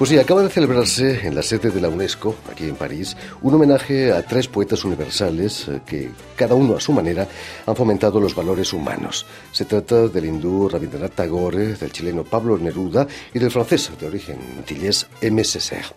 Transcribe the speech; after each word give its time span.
Pues 0.00 0.08
sí, 0.08 0.18
acaba 0.18 0.42
de 0.42 0.48
celebrarse 0.48 1.26
en 1.26 1.34
la 1.34 1.42
sede 1.42 1.70
de 1.70 1.78
la 1.78 1.90
UNESCO, 1.90 2.34
aquí 2.50 2.64
en 2.64 2.74
París, 2.74 3.14
un 3.42 3.52
homenaje 3.52 4.10
a 4.12 4.22
tres 4.22 4.48
poetas 4.48 4.82
universales 4.82 5.68
eh, 5.68 5.82
que, 5.84 6.08
cada 6.36 6.54
uno 6.54 6.76
a 6.76 6.80
su 6.80 6.90
manera, 6.94 7.28
han 7.66 7.76
fomentado 7.76 8.18
los 8.18 8.34
valores 8.34 8.72
humanos. 8.72 9.26
Se 9.52 9.66
trata 9.66 10.08
del 10.08 10.24
hindú 10.24 10.70
Rabindranath 10.70 11.16
Tagore, 11.16 11.74
del 11.74 11.92
chileno 11.92 12.24
Pablo 12.24 12.56
Neruda 12.56 13.06
y 13.34 13.38
del 13.38 13.50
francés 13.50 13.90
de 14.00 14.06
origen 14.06 14.38
M. 15.20 15.44
Césaire. 15.44 15.88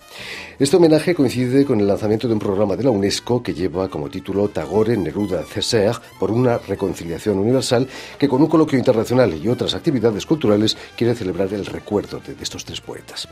Este 0.60 0.78
homenaje 0.78 1.16
coincide 1.16 1.66
con 1.66 1.80
el 1.80 1.88
lanzamiento 1.88 2.28
de 2.28 2.36
un 2.36 2.40
programa 2.40 2.76
de 2.76 2.84
la 2.84 2.92
UNESCO 2.92 3.42
que 3.42 3.56
lleva 3.56 3.90
como 3.90 4.08
título 4.08 4.50
Tagore, 4.50 4.96
Neruda, 4.96 5.42
Césaire 5.42 5.98
por 6.20 6.30
una 6.30 6.60
reconciliación 6.60 7.40
universal 7.40 7.88
que 8.20 8.30
con 8.30 8.40
un 8.40 8.48
coloquio 8.48 8.78
internacional 8.78 9.34
y 9.34 9.50
otras 9.50 9.74
actividades 9.74 10.28
culturales 10.28 10.78
quiere 10.96 11.16
celebrar 11.16 11.52
el 11.56 11.66
recuerdo 11.66 12.20
de, 12.20 12.36
estos 12.40 12.66
tres 12.66 12.82
poetas. 12.82 13.28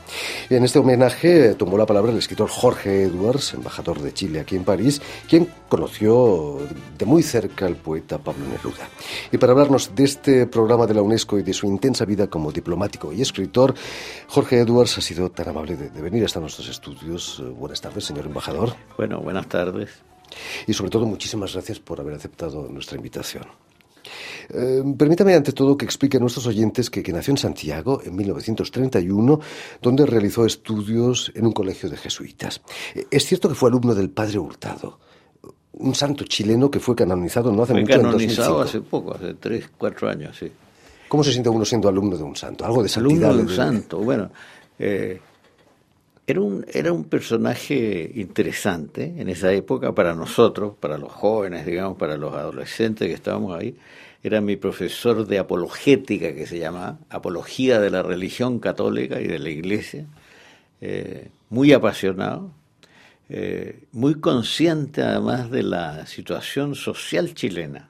En 0.50 0.64
este 0.64 0.80
homenaje 0.80 1.54
tomó 1.54 1.78
la 1.78 1.86
palabra 1.86 2.10
el 2.10 2.18
escritor 2.18 2.48
Jorge 2.48 3.04
Edwards, 3.04 3.54
embajador 3.54 4.00
de 4.00 4.12
Chile 4.12 4.40
aquí 4.40 4.56
en 4.56 4.64
París, 4.64 5.00
quien 5.28 5.48
conoció 5.68 6.58
de 6.98 7.06
muy 7.06 7.22
cerca 7.22 7.66
al 7.66 7.76
poeta 7.76 8.18
Pablo 8.18 8.46
Neruda. 8.46 8.88
Y 9.30 9.38
para 9.38 9.52
hablarnos 9.52 9.94
de 9.94 10.04
este 10.04 10.46
programa 10.46 10.86
de 10.86 10.94
la 10.94 11.02
UNESCO 11.02 11.38
y 11.38 11.44
de 11.44 11.52
su 11.54 11.66
intensa 11.68 12.04
vida 12.04 12.26
como 12.26 12.50
diplomático 12.50 13.12
y 13.12 13.22
escritor, 13.22 13.74
Jorge 14.26 14.58
Edwards 14.58 14.98
ha 14.98 15.00
sido 15.00 15.30
tan 15.30 15.48
amable 15.48 15.76
de, 15.76 16.02
venir 16.02 16.24
hasta 16.24 16.40
nuestros 16.40 16.68
estudios. 16.68 17.11
Buenas 17.58 17.80
tardes, 17.80 18.04
señor 18.04 18.26
embajador. 18.26 18.74
Bueno, 18.96 19.20
buenas 19.20 19.48
tardes. 19.48 19.90
Y 20.66 20.72
sobre 20.72 20.90
todo, 20.90 21.06
muchísimas 21.06 21.52
gracias 21.52 21.78
por 21.78 22.00
haber 22.00 22.14
aceptado 22.14 22.68
nuestra 22.68 22.96
invitación. 22.96 23.44
Eh, 24.48 24.82
permítame 24.96 25.34
ante 25.34 25.52
todo 25.52 25.76
que 25.76 25.84
explique 25.84 26.16
a 26.16 26.20
nuestros 26.20 26.46
oyentes 26.46 26.90
que, 26.90 27.02
nació 27.12 27.32
en 27.32 27.38
Santiago 27.38 28.00
en 28.04 28.16
1931, 28.16 29.40
donde 29.80 30.06
realizó 30.06 30.44
estudios 30.46 31.30
en 31.34 31.46
un 31.46 31.52
colegio 31.52 31.88
de 31.88 31.96
jesuitas. 31.96 32.62
Eh, 32.94 33.06
es 33.10 33.26
cierto 33.26 33.48
que 33.48 33.54
fue 33.54 33.68
alumno 33.68 33.94
del 33.94 34.10
padre 34.10 34.38
Hurtado, 34.38 34.98
un 35.72 35.94
santo 35.94 36.24
chileno 36.24 36.70
que 36.70 36.80
fue 36.80 36.94
canonizado 36.94 37.50
no 37.52 37.62
hace 37.62 37.72
fue 37.72 37.82
mucho. 37.82 38.00
canonizado 38.00 38.60
hace 38.60 38.80
poco, 38.80 39.14
hace 39.14 39.34
tres, 39.34 39.70
cuatro 39.76 40.08
años, 40.08 40.36
sí. 40.38 40.50
¿Cómo 41.08 41.22
se 41.22 41.32
siente 41.32 41.50
uno 41.50 41.64
siendo 41.64 41.88
alumno 41.88 42.16
de 42.16 42.22
un 42.22 42.34
santo? 42.36 42.64
Algo 42.64 42.82
de 42.82 42.88
santidad. 42.88 43.30
Alumno 43.30 43.44
de 43.44 43.50
un 43.50 43.56
santo, 43.56 43.98
bueno. 43.98 44.30
Eh, 44.78 45.20
era 46.26 46.40
un, 46.40 46.64
era 46.72 46.92
un 46.92 47.04
personaje 47.04 48.10
interesante 48.14 49.14
en 49.16 49.28
esa 49.28 49.52
época 49.52 49.92
para 49.92 50.14
nosotros, 50.14 50.74
para 50.78 50.96
los 50.96 51.10
jóvenes, 51.10 51.66
digamos, 51.66 51.98
para 51.98 52.16
los 52.16 52.32
adolescentes 52.34 53.08
que 53.08 53.14
estábamos 53.14 53.58
ahí. 53.58 53.76
Era 54.22 54.40
mi 54.40 54.56
profesor 54.56 55.26
de 55.26 55.40
apologética, 55.40 56.32
que 56.32 56.46
se 56.46 56.58
llama 56.58 57.00
Apología 57.10 57.80
de 57.80 57.90
la 57.90 58.02
Religión 58.02 58.60
Católica 58.60 59.20
y 59.20 59.26
de 59.26 59.38
la 59.40 59.50
Iglesia. 59.50 60.06
Eh, 60.80 61.28
muy 61.50 61.72
apasionado, 61.72 62.52
eh, 63.28 63.80
muy 63.92 64.14
consciente 64.14 65.02
además 65.02 65.50
de 65.50 65.64
la 65.64 66.06
situación 66.06 66.76
social 66.76 67.34
chilena. 67.34 67.88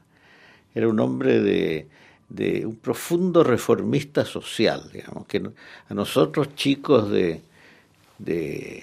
Era 0.75 0.89
un 0.89 1.01
hombre 1.01 1.41
de, 1.41 1.87
de 2.31 2.65
un 2.65 2.77
profundo 2.77 3.45
reformista 3.45 4.25
social, 4.25 4.91
digamos, 4.91 5.27
que 5.27 5.43
a 5.89 5.95
nosotros 5.95 6.55
chicos 6.55 7.11
de 7.11 7.43
de, 8.25 8.83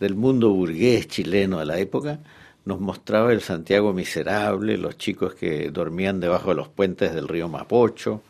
del 0.00 0.14
mundo 0.14 0.50
burgués 0.50 1.08
chileno 1.08 1.58
de 1.58 1.66
la 1.66 1.78
época, 1.78 2.20
nos 2.64 2.80
mostraba 2.80 3.32
el 3.32 3.40
Santiago 3.40 3.92
miserable, 3.92 4.78
los 4.78 4.96
chicos 4.96 5.34
que 5.34 5.70
dormían 5.70 6.20
debajo 6.20 6.50
de 6.50 6.56
los 6.56 6.68
puentes 6.68 7.14
del 7.14 7.28
río 7.28 7.48
Mapocho. 7.48 8.22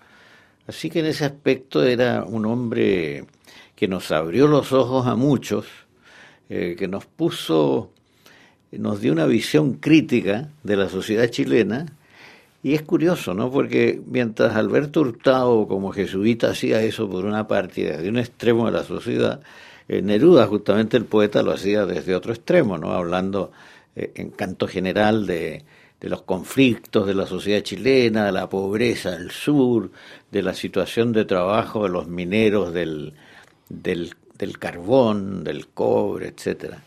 Así 0.66 0.91
que 0.91 1.00
en 1.00 1.06
ese 1.06 1.25
aspecto 1.25 1.84
era 1.84 2.25
un 2.25 2.47
hombre 2.47 3.26
que 3.76 3.87
nos 3.88 4.10
abrió 4.10 4.47
los 4.47 4.72
ojos 4.72 5.06
a 5.06 5.14
muchos, 5.14 5.66
eh, 6.48 6.75
que 6.78 6.88
nos 6.88 7.06
puso, 7.06 7.91
nos 8.72 9.00
dio 9.00 9.12
una 9.12 9.26
visión 9.26 9.75
crítica 9.75 10.48
de 10.62 10.76
la 10.76 10.88
sociedad 10.88 11.28
chilena. 11.28 11.87
Y 12.62 12.75
es 12.75 12.82
curioso, 12.82 13.34
¿no? 13.34 13.50
Porque 13.50 14.00
mientras 14.06 14.56
Alberto 14.56 15.03
Hurtado 15.03 15.69
como 15.69 15.93
jesuita 15.93 16.50
hacía 16.50 16.82
eso 16.82 17.09
por 17.09 17.26
una 17.26 17.47
parte, 17.47 17.98
de 17.98 18.09
un 18.09 18.19
extremo 18.19 18.66
de 18.66 18.72
la 18.72 18.84
sociedad, 18.84 19.43
eh, 19.88 20.02
Neruda, 20.02 20.46
justamente 20.46 20.96
el 20.96 21.04
poeta, 21.04 21.42
lo 21.42 21.52
hacía 21.52 21.86
desde 21.86 22.14
otro 22.14 22.32
extremo, 22.32 22.78
¿no? 22.78 22.92
hablando 22.92 23.52
eh, 23.96 24.12
en 24.14 24.30
canto 24.30 24.66
general 24.66 25.26
de, 25.26 25.64
los 26.00 26.22
conflictos 26.22 27.06
de 27.06 27.14
la 27.14 27.26
sociedad 27.26 27.62
chilena, 27.62 28.26
de 28.26 28.32
la 28.32 28.48
pobreza 28.50 29.12
del 29.12 29.30
sur, 29.30 29.90
de 30.30 30.42
la 30.42 30.52
situación 30.52 31.12
de 31.12 31.24
trabajo 31.24 31.84
de 31.84 31.88
los 31.88 32.08
mineros 32.08 32.74
del, 32.74 33.14
del, 33.70 34.14
del 34.36 34.58
carbón, 34.58 35.44
del 35.44 35.68
cobre, 35.68 36.28
etcétera. 36.28 36.82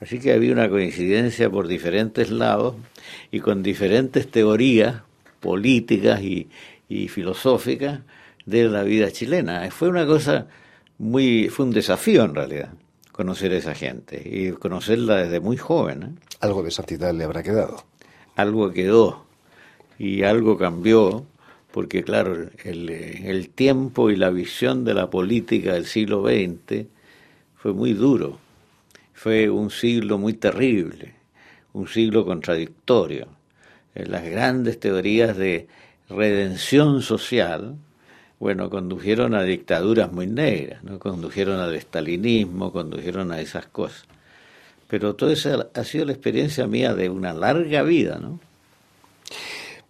Así 0.00 0.18
que 0.18 0.32
había 0.32 0.52
una 0.52 0.70
coincidencia 0.70 1.50
por 1.50 1.68
diferentes 1.68 2.30
lados 2.30 2.76
y 3.30 3.40
con 3.40 3.62
diferentes 3.62 4.30
teorías 4.30 5.02
políticas 5.40 6.22
y, 6.22 6.48
y 6.88 7.08
filosóficas 7.08 8.00
de 8.46 8.64
la 8.64 8.82
vida 8.82 9.10
chilena. 9.10 9.70
Fue 9.70 9.88
una 9.88 10.06
cosa 10.06 10.46
muy, 10.98 11.48
fue 11.48 11.66
un 11.66 11.72
desafío 11.72 12.24
en 12.24 12.34
realidad 12.34 12.70
conocer 13.12 13.52
a 13.52 13.58
esa 13.58 13.74
gente 13.74 14.20
y 14.24 14.50
conocerla 14.52 15.16
desde 15.18 15.38
muy 15.38 15.56
joven. 15.56 16.02
¿eh? 16.02 16.08
Algo 16.40 16.62
de 16.64 16.72
santidad 16.72 17.14
le 17.14 17.24
habrá 17.24 17.44
quedado. 17.44 17.84
Algo 18.34 18.72
quedó 18.72 19.24
y 19.98 20.24
algo 20.24 20.58
cambió 20.58 21.24
porque 21.70 22.04
claro, 22.04 22.50
el, 22.64 22.88
el 22.88 23.48
tiempo 23.50 24.10
y 24.10 24.16
la 24.16 24.30
visión 24.30 24.84
de 24.84 24.94
la 24.94 25.10
política 25.10 25.74
del 25.74 25.86
siglo 25.86 26.24
XX 26.24 26.86
fue 27.56 27.72
muy 27.72 27.94
duro, 27.94 28.38
fue 29.12 29.48
un 29.48 29.70
siglo 29.70 30.18
muy 30.18 30.34
terrible, 30.34 31.14
un 31.72 31.88
siglo 31.88 32.24
contradictorio. 32.24 33.26
Eh, 33.94 34.06
las 34.06 34.22
grandes 34.24 34.78
teorías 34.78 35.36
de 35.36 35.66
redención 36.08 37.00
social, 37.02 37.76
bueno, 38.44 38.68
condujeron 38.68 39.34
a 39.34 39.42
dictaduras 39.42 40.12
muy 40.12 40.26
negras, 40.26 40.84
¿no? 40.84 40.98
condujeron 40.98 41.60
al 41.60 41.74
estalinismo, 41.74 42.72
condujeron 42.72 43.32
a 43.32 43.40
esas 43.40 43.64
cosas. 43.68 44.04
Pero 44.86 45.14
todo 45.14 45.30
eso 45.30 45.70
ha 45.72 45.84
sido 45.84 46.04
la 46.04 46.12
experiencia 46.12 46.66
mía 46.66 46.94
de 46.94 47.08
una 47.08 47.32
larga 47.32 47.82
vida, 47.82 48.18
¿no? 48.20 48.38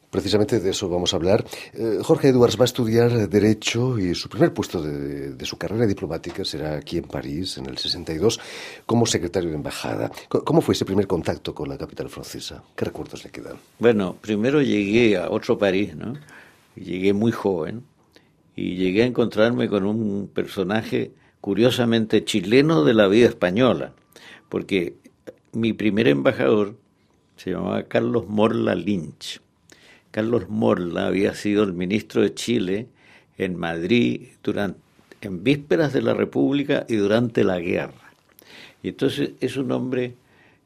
Precisamente 0.08 0.60
de 0.60 0.70
eso 0.70 0.88
vamos 0.88 1.12
a 1.12 1.16
hablar. 1.16 1.44
Eh, 1.72 1.98
Jorge 2.00 2.28
Edwards 2.28 2.56
va 2.56 2.62
a 2.62 2.66
estudiar 2.66 3.28
Derecho 3.28 3.98
y 3.98 4.14
su 4.14 4.28
primer 4.28 4.54
puesto 4.54 4.80
de, 4.80 5.32
de, 5.32 5.44
su 5.44 5.58
carrera 5.58 5.84
diplomática 5.84 6.44
será 6.44 6.76
aquí 6.76 6.98
en 6.98 7.08
París, 7.08 7.58
en 7.58 7.66
el 7.66 7.76
62, 7.76 8.38
como 8.86 9.04
secretario 9.04 9.50
de 9.50 9.56
embajada. 9.56 10.12
¿Cómo 10.28 10.60
fue 10.60 10.74
ese 10.74 10.84
primer 10.84 11.08
contacto 11.08 11.52
con 11.52 11.68
la 11.68 11.76
capital 11.76 12.08
francesa? 12.08 12.62
¿Qué 12.76 12.84
recuerdos 12.84 13.24
le 13.24 13.30
quedan? 13.30 13.56
Bueno, 13.80 14.16
primero 14.20 14.62
llegué 14.62 15.16
a 15.16 15.28
otro 15.28 15.58
París, 15.58 15.96
¿no? 15.96 16.14
Llegué 16.76 17.12
muy 17.12 17.32
joven 17.32 17.82
y 18.56 18.76
llegué 18.76 19.02
a 19.02 19.06
encontrarme 19.06 19.68
con 19.68 19.84
un 19.84 20.28
personaje 20.28 21.12
curiosamente 21.40 22.24
chileno 22.24 22.84
de 22.84 22.94
la 22.94 23.08
vida 23.08 23.28
española, 23.28 23.92
porque 24.48 24.94
mi 25.52 25.72
primer 25.72 26.08
embajador 26.08 26.76
se 27.36 27.50
llamaba 27.50 27.82
Carlos 27.84 28.28
Morla 28.28 28.74
Lynch. 28.74 29.40
Carlos 30.10 30.48
Morla 30.48 31.06
había 31.06 31.34
sido 31.34 31.64
el 31.64 31.72
ministro 31.72 32.22
de 32.22 32.34
Chile 32.34 32.86
en 33.36 33.56
Madrid 33.56 34.28
durante, 34.42 34.78
en 35.20 35.42
vísperas 35.42 35.92
de 35.92 36.02
la 36.02 36.14
República 36.14 36.86
y 36.88 36.96
durante 36.96 37.42
la 37.42 37.58
guerra. 37.58 38.12
Y 38.82 38.90
entonces 38.90 39.32
es 39.40 39.56
un 39.56 39.72
hombre 39.72 40.14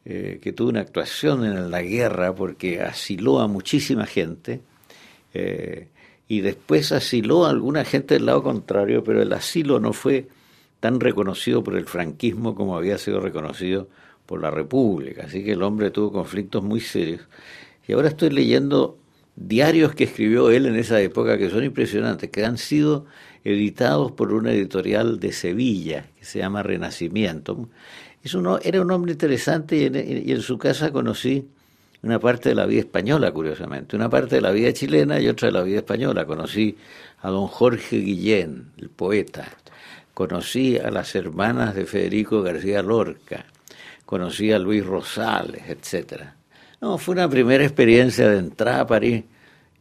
eh, 0.05 0.39
que 0.43 0.53
tuvo 0.53 0.69
una 0.69 0.81
actuación 0.81 1.45
en 1.45 1.71
la 1.71 1.83
guerra 1.83 2.35
porque 2.35 2.83
asiló 2.83 3.41
a 3.41 3.47
muchísima 3.47 4.07
gente. 4.07 4.61
Eh, 5.33 5.89
y 6.29 6.43
después 6.43 6.93
asiló 6.93 7.47
a 7.47 7.51
alguna 7.51 7.85
gente 7.85 8.15
del 8.15 8.27
lado 8.27 8.43
contrario, 8.43 9.03
pero 9.03 9.23
el 9.23 9.33
asilo 9.33 9.81
no 9.81 9.95
fue 9.95 10.29
tan 10.79 11.01
reconocido 11.01 11.65
por 11.65 11.75
el 11.77 11.87
franquismo 11.87 12.55
como 12.55 12.77
había 12.77 12.99
sido 12.99 13.21
reconocido 13.21 13.89
por 14.27 14.43
la 14.43 14.51
República. 14.51 15.25
Así 15.25 15.43
que 15.43 15.53
el 15.53 15.63
hombre 15.63 15.91
tuvo 15.91 16.13
conflictos 16.13 16.63
muy 16.63 16.81
serios. 16.81 17.23
Y 17.87 17.95
ahora 17.95 18.09
estoy 18.09 18.29
leyendo 18.31 18.99
diarios 19.35 19.95
que 19.95 20.05
escribió 20.05 20.51
él 20.51 20.67
en 20.67 20.77
esa 20.77 21.01
época 21.01 21.39
que 21.39 21.49
son 21.49 21.65
impresionantes, 21.65 22.29
que 22.31 22.45
han 22.45 22.59
sido 22.59 23.07
editados 23.43 24.13
por 24.13 24.33
una 24.33 24.53
editorial 24.53 25.19
de 25.21 25.33
Sevilla 25.33 26.11
que 26.19 26.27
se 26.27 26.41
llama 26.41 26.63
Renacimiento. 26.63 27.69
Era 28.63 28.83
un 28.83 28.91
hombre 28.91 29.13
interesante 29.13 29.77
y 29.79 30.33
en 30.33 30.43
su 30.43 30.59
casa 30.59 30.93
conocí 30.93 31.49
una 32.03 32.19
parte 32.19 32.51
de 32.51 32.55
la 32.55 32.67
vida 32.67 32.81
española, 32.81 33.33
curiosamente, 33.33 33.97
una 33.97 34.09
parte 34.09 34.37
de 34.37 34.41
la 34.41 34.51
vida 34.51 34.73
chilena 34.73 35.21
y 35.21 35.29
otra 35.29 35.49
de 35.49 35.53
la 35.53 35.63
vida 35.63 35.79
española. 35.79 36.25
Conocí 36.27 36.77
a 37.21 37.29
don 37.31 37.47
Jorge 37.47 37.97
Guillén, 37.99 38.73
el 38.79 38.91
poeta, 38.91 39.49
conocí 40.15 40.79
a 40.79 40.91
las 40.91 41.15
hermanas 41.15 41.75
de 41.75 41.87
Federico 41.87 42.43
García 42.43 42.83
Lorca, 42.83 43.47
conocí 44.05 44.53
a 44.53 44.59
Luis 44.59 44.85
Rosales, 44.85 45.63
etcétera. 45.69 46.37
No, 46.81 46.99
fue 46.99 47.15
una 47.15 47.29
primera 47.29 47.65
experiencia 47.65 48.29
de 48.29 48.39
entrada 48.39 48.81
a 48.81 48.87
París 48.87 49.25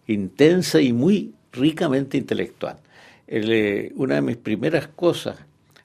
intensa 0.08 0.82
y 0.82 0.94
muy 0.94 1.34
ricamente 1.52 2.18
intelectual. 2.18 2.78
Eh, 3.28 3.92
una 3.96 4.16
de 4.16 4.22
mis 4.22 4.38
primeras 4.38 4.88
cosas 4.88 5.38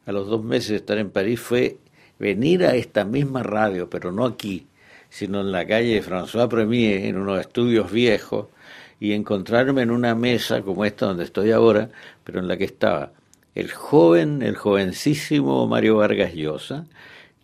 a 0.06 0.12
los 0.12 0.28
dos 0.28 0.42
meses 0.42 0.70
de 0.70 0.76
estar 0.76 0.98
en 0.98 1.10
París, 1.10 1.40
fue 1.40 1.78
venir 2.18 2.64
a 2.64 2.74
esta 2.74 3.04
misma 3.04 3.42
radio, 3.42 3.88
pero 3.88 4.12
no 4.12 4.24
aquí, 4.24 4.66
sino 5.12 5.42
en 5.42 5.52
la 5.52 5.66
calle 5.66 5.94
de 5.94 6.02
François 6.02 6.48
Premier, 6.48 7.04
en 7.04 7.18
unos 7.18 7.38
estudios 7.38 7.92
viejos, 7.92 8.46
y 8.98 9.12
encontrarme 9.12 9.82
en 9.82 9.90
una 9.90 10.14
mesa 10.14 10.62
como 10.62 10.86
esta 10.86 11.06
donde 11.06 11.24
estoy 11.24 11.50
ahora, 11.50 11.90
pero 12.24 12.40
en 12.40 12.48
la 12.48 12.56
que 12.56 12.64
estaba 12.64 13.12
el 13.54 13.70
joven, 13.70 14.40
el 14.40 14.56
jovencísimo 14.56 15.66
Mario 15.66 15.96
Vargas 15.96 16.32
Llosa, 16.32 16.86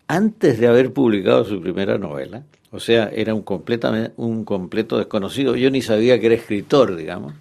antes 0.07 0.59
de 0.59 0.67
haber 0.67 0.95
publicado 0.95 1.45
su 1.45 1.61
primera 1.61 1.99
novela, 1.99 2.43
o 2.71 2.81
sea, 2.81 3.11
era 3.15 3.35
un, 3.35 3.43
completamente, 3.43 4.13
un 4.17 4.45
completo 4.45 4.97
desconocido, 4.97 5.55
yo 5.55 5.71
ni 5.71 5.83
sabía 5.83 6.19
que 6.19 6.27
era 6.27 6.37
escritor, 6.37 6.97
digamos, 6.97 7.35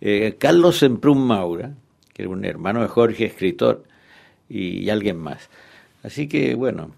eh, 0.00 0.34
Carlos 0.40 0.78
Semprún 0.78 1.24
Maura, 1.24 1.74
que 2.12 2.22
era 2.22 2.30
un 2.30 2.44
hermano 2.44 2.82
de 2.82 2.88
Jorge, 2.88 3.26
escritor, 3.26 3.84
y, 4.48 4.90
alguien 4.90 5.18
más. 5.18 5.48
Así 6.02 6.26
que, 6.26 6.56
bueno, 6.56 6.90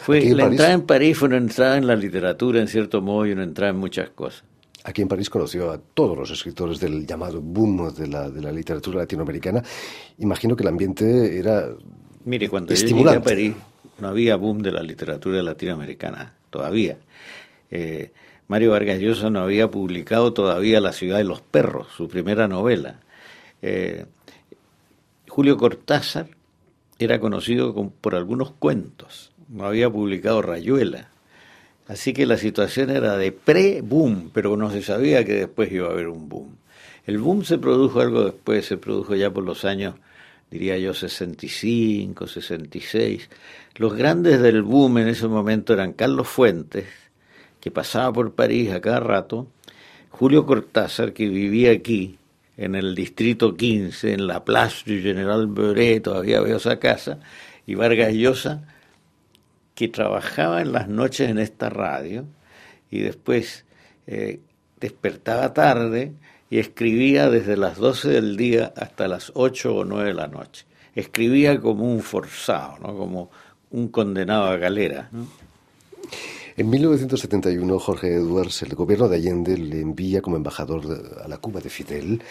fue 0.00 0.20
la 0.34 0.46
entrada 0.46 0.72
en 0.72 0.82
París 0.82 1.16
fue 1.16 1.28
una 1.28 1.38
entrada 1.38 1.76
en 1.76 1.86
la 1.86 1.96
literatura, 1.96 2.60
en 2.60 2.68
cierto 2.68 3.00
modo, 3.00 3.26
y 3.26 3.32
una 3.32 3.44
entrada 3.44 3.70
en 3.70 3.78
muchas 3.78 4.10
cosas. 4.10 4.44
Aquí 4.84 5.00
en 5.02 5.08
París 5.08 5.30
conoció 5.30 5.70
a 5.70 5.78
todos 5.78 6.18
los 6.18 6.30
escritores 6.30 6.80
del 6.80 7.06
llamado 7.06 7.40
boom 7.40 7.94
de 7.94 8.08
la, 8.08 8.28
de 8.28 8.40
la 8.40 8.50
literatura 8.50 8.98
latinoamericana. 8.98 9.62
Imagino 10.18 10.56
que 10.56 10.64
el 10.64 10.68
ambiente 10.68 11.38
era 11.38 11.68
Mire, 12.24 12.48
cuando 12.48 12.74
yo 12.74 12.86
llegué 12.86 13.10
a 13.10 13.22
París 13.22 13.54
no 13.98 14.08
había 14.08 14.36
boom 14.36 14.62
de 14.62 14.72
la 14.72 14.82
literatura 14.82 15.42
latinoamericana, 15.42 16.34
todavía. 16.50 16.98
Eh, 17.70 18.12
Mario 18.48 18.72
Vargas 18.72 18.98
Llosa 19.00 19.30
no 19.30 19.40
había 19.40 19.70
publicado 19.70 20.32
todavía 20.32 20.80
La 20.80 20.92
ciudad 20.92 21.18
de 21.18 21.24
los 21.24 21.40
perros, 21.40 21.88
su 21.96 22.08
primera 22.08 22.48
novela. 22.48 23.00
Eh, 23.62 24.06
Julio 25.28 25.56
Cortázar 25.56 26.28
era 26.98 27.18
conocido 27.20 27.74
por 28.00 28.14
algunos 28.14 28.50
cuentos, 28.52 29.31
no 29.52 29.66
había 29.66 29.90
publicado 29.90 30.42
Rayuela. 30.42 31.08
Así 31.86 32.12
que 32.12 32.26
la 32.26 32.38
situación 32.38 32.90
era 32.90 33.16
de 33.16 33.32
pre-boom, 33.32 34.30
pero 34.32 34.56
no 34.56 34.70
se 34.70 34.82
sabía 34.82 35.24
que 35.24 35.34
después 35.34 35.70
iba 35.70 35.88
a 35.88 35.92
haber 35.92 36.08
un 36.08 36.28
boom. 36.28 36.56
El 37.06 37.18
boom 37.18 37.44
se 37.44 37.58
produjo 37.58 38.00
algo 38.00 38.24
después, 38.24 38.64
se 38.64 38.78
produjo 38.78 39.14
ya 39.14 39.30
por 39.30 39.44
los 39.44 39.64
años, 39.64 39.96
diría 40.50 40.78
yo, 40.78 40.94
65, 40.94 42.26
66. 42.26 43.28
Los 43.76 43.94
grandes 43.94 44.40
del 44.40 44.62
boom 44.62 44.98
en 44.98 45.08
ese 45.08 45.28
momento 45.28 45.72
eran 45.74 45.92
Carlos 45.92 46.28
Fuentes, 46.28 46.86
que 47.60 47.70
pasaba 47.70 48.12
por 48.12 48.34
París 48.34 48.70
a 48.70 48.80
cada 48.80 49.00
rato, 49.00 49.48
Julio 50.10 50.46
Cortázar, 50.46 51.12
que 51.12 51.28
vivía 51.28 51.72
aquí, 51.72 52.16
en 52.56 52.74
el 52.74 52.94
distrito 52.94 53.56
15, 53.56 54.12
en 54.12 54.26
la 54.26 54.44
Place 54.44 54.84
du 54.86 55.02
General 55.02 55.46
Beuret, 55.46 56.02
todavía 56.02 56.40
veo 56.40 56.58
esa 56.58 56.78
casa, 56.78 57.18
y 57.66 57.74
Vargas 57.74 58.12
Llosa, 58.12 58.62
que 59.74 59.88
trabajaba 59.88 60.60
en 60.60 60.72
las 60.72 60.88
noches 60.88 61.30
en 61.30 61.38
esta 61.38 61.70
radio 61.70 62.24
y 62.90 63.00
después 63.00 63.64
eh, 64.06 64.40
despertaba 64.80 65.54
tarde 65.54 66.12
y 66.50 66.58
escribía 66.58 67.30
desde 67.30 67.56
las 67.56 67.78
12 67.78 68.10
del 68.10 68.36
día 68.36 68.72
hasta 68.76 69.08
las 69.08 69.32
8 69.34 69.74
o 69.74 69.84
9 69.84 70.08
de 70.08 70.14
la 70.14 70.26
noche. 70.26 70.66
Escribía 70.94 71.58
como 71.58 71.90
un 71.90 72.00
forzado, 72.00 72.78
¿no? 72.78 72.96
como 72.96 73.30
un 73.70 73.88
condenado 73.88 74.44
a 74.44 74.56
galera. 74.56 75.08
En 76.54 76.68
1971, 76.68 77.78
Jorge 77.78 78.14
Edwards, 78.16 78.62
el 78.62 78.74
gobierno 78.74 79.08
de 79.08 79.16
Allende, 79.16 79.56
le 79.56 79.80
envía 79.80 80.20
como 80.20 80.36
embajador 80.36 80.82
a 81.24 81.26
la 81.26 81.38
Cuba 81.38 81.60
de 81.60 81.70
Fidel, 81.70 82.22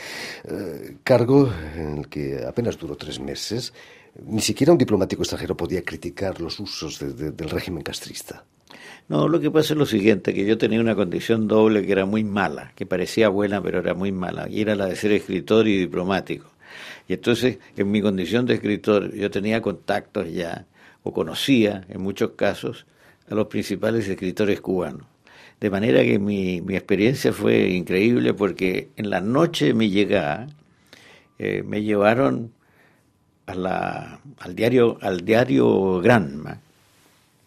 eh, 0.44 0.98
cargo 1.04 1.52
en 1.76 1.98
el 1.98 2.08
que 2.08 2.46
apenas 2.46 2.78
duró 2.78 2.96
tres 2.96 3.20
meses, 3.20 3.74
ni 4.20 4.42
siquiera 4.42 4.72
un 4.72 4.78
diplomático 4.78 5.22
extranjero 5.22 5.56
podía 5.56 5.84
criticar 5.84 6.42
los 6.42 6.60
usos 6.60 7.00
del 7.00 7.50
régimen 7.50 7.84
castrista. 7.84 8.44
No, 9.08 9.28
lo 9.28 9.40
que 9.40 9.52
pasa 9.52 9.74
es 9.74 9.80
lo 9.80 9.86
siguiente, 9.86 10.34
que 10.34 10.46
yo 10.46 10.58
tenía 10.58 10.80
una 10.80 10.96
condición 10.96 11.48
doble 11.48 11.86
que 11.86 11.92
era 11.92 12.06
muy 12.06 12.24
mala, 12.24 12.72
que 12.76 12.86
parecía 12.86 13.30
buena 13.30 13.62
pero 13.62 13.80
era 13.80 13.94
muy 13.94 14.12
mala, 14.12 14.48
y 14.50 14.62
era 14.62 14.76
la 14.76 14.86
de 14.86 14.96
ser 14.96 15.12
escritor 15.12 15.68
y 15.68 15.78
diplomático. 15.78 16.52
Y 17.08 17.14
entonces, 17.14 17.58
en 17.76 17.92
mi 17.92 18.02
condición 18.02 18.46
de 18.46 18.54
escritor, 18.56 19.14
yo 19.14 19.30
tenía 19.30 19.62
contactos 19.62 20.32
ya, 20.32 20.66
o 21.04 21.12
conocía, 21.12 21.86
en 21.90 22.02
muchos 22.02 22.32
casos, 22.32 22.86
a 23.30 23.36
los 23.36 23.48
principales 23.48 24.08
escritores 24.08 24.62
cubanos. 24.62 25.08
De 25.60 25.70
manera 25.70 26.04
que 26.04 26.18
mi, 26.18 26.62
mi 26.62 26.76
experiencia 26.76 27.34
fue 27.34 27.70
increíble 27.70 28.34
porque 28.34 28.90
en 28.96 29.10
la 29.10 29.22
noche 29.22 29.68
de 29.68 29.74
mi 29.74 29.90
llegada 29.90 30.48
eh, 31.38 31.64
me 31.64 31.84
llevaron 31.84 32.52
al 33.52 34.56
diario, 34.56 34.98
al 35.02 35.26
diario 35.26 36.00
Granma. 36.02 36.60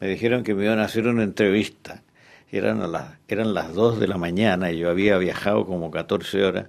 Me 0.01 0.09
dijeron 0.09 0.43
que 0.43 0.55
me 0.55 0.65
iban 0.65 0.79
a 0.79 0.85
hacer 0.85 1.07
una 1.07 1.23
entrevista. 1.23 2.03
Eran, 2.51 2.93
las, 2.93 3.15
eran 3.27 3.55
las 3.55 3.75
2 3.75 3.99
de 3.99 4.07
la 4.07 4.17
mañana 4.17 4.71
y 4.71 4.79
yo 4.79 4.91
había 4.91 5.19
viajado 5.19 5.67
como 5.67 5.91
14 5.91 6.45
horas. 6.45 6.67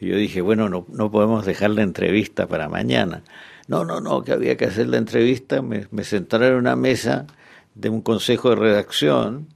Y 0.00 0.08
yo 0.08 0.16
dije, 0.16 0.40
bueno, 0.40 0.68
no, 0.68 0.86
no 0.88 1.10
podemos 1.10 1.44
dejar 1.44 1.70
la 1.70 1.82
entrevista 1.82 2.46
para 2.46 2.68
mañana. 2.68 3.22
No, 3.66 3.84
no, 3.84 4.00
no, 4.00 4.22
que 4.22 4.32
había 4.32 4.56
que 4.56 4.66
hacer 4.66 4.88
la 4.88 4.98
entrevista. 4.98 5.62
Me, 5.62 5.86
me 5.90 6.04
sentaron 6.04 6.48
en 6.48 6.54
una 6.54 6.76
mesa 6.76 7.26
de 7.74 7.88
un 7.88 8.02
consejo 8.02 8.50
de 8.50 8.56
redacción. 8.56 9.48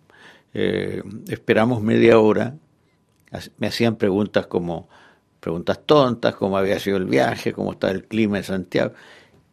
Eh, 0.54 1.02
esperamos 1.28 1.82
media 1.82 2.18
hora. 2.18 2.54
Me 3.58 3.66
hacían 3.66 3.96
preguntas 3.96 4.46
como 4.46 4.88
preguntas 5.40 5.80
tontas, 5.86 6.34
cómo 6.34 6.58
había 6.58 6.78
sido 6.78 6.96
el 6.96 7.06
viaje, 7.06 7.52
cómo 7.52 7.72
estaba 7.72 7.92
el 7.92 8.04
clima 8.04 8.38
en 8.38 8.44
Santiago 8.44 8.92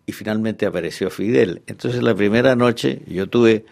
y 0.06 0.12
finalmente 0.12 0.66
apareció 0.66 1.10
Fidel. 1.10 1.62
Entonces 1.68 2.04
la 2.04 2.16
primera 2.16 2.56
noche 2.56 3.02
yo 3.08 3.28
tuve 3.28 3.66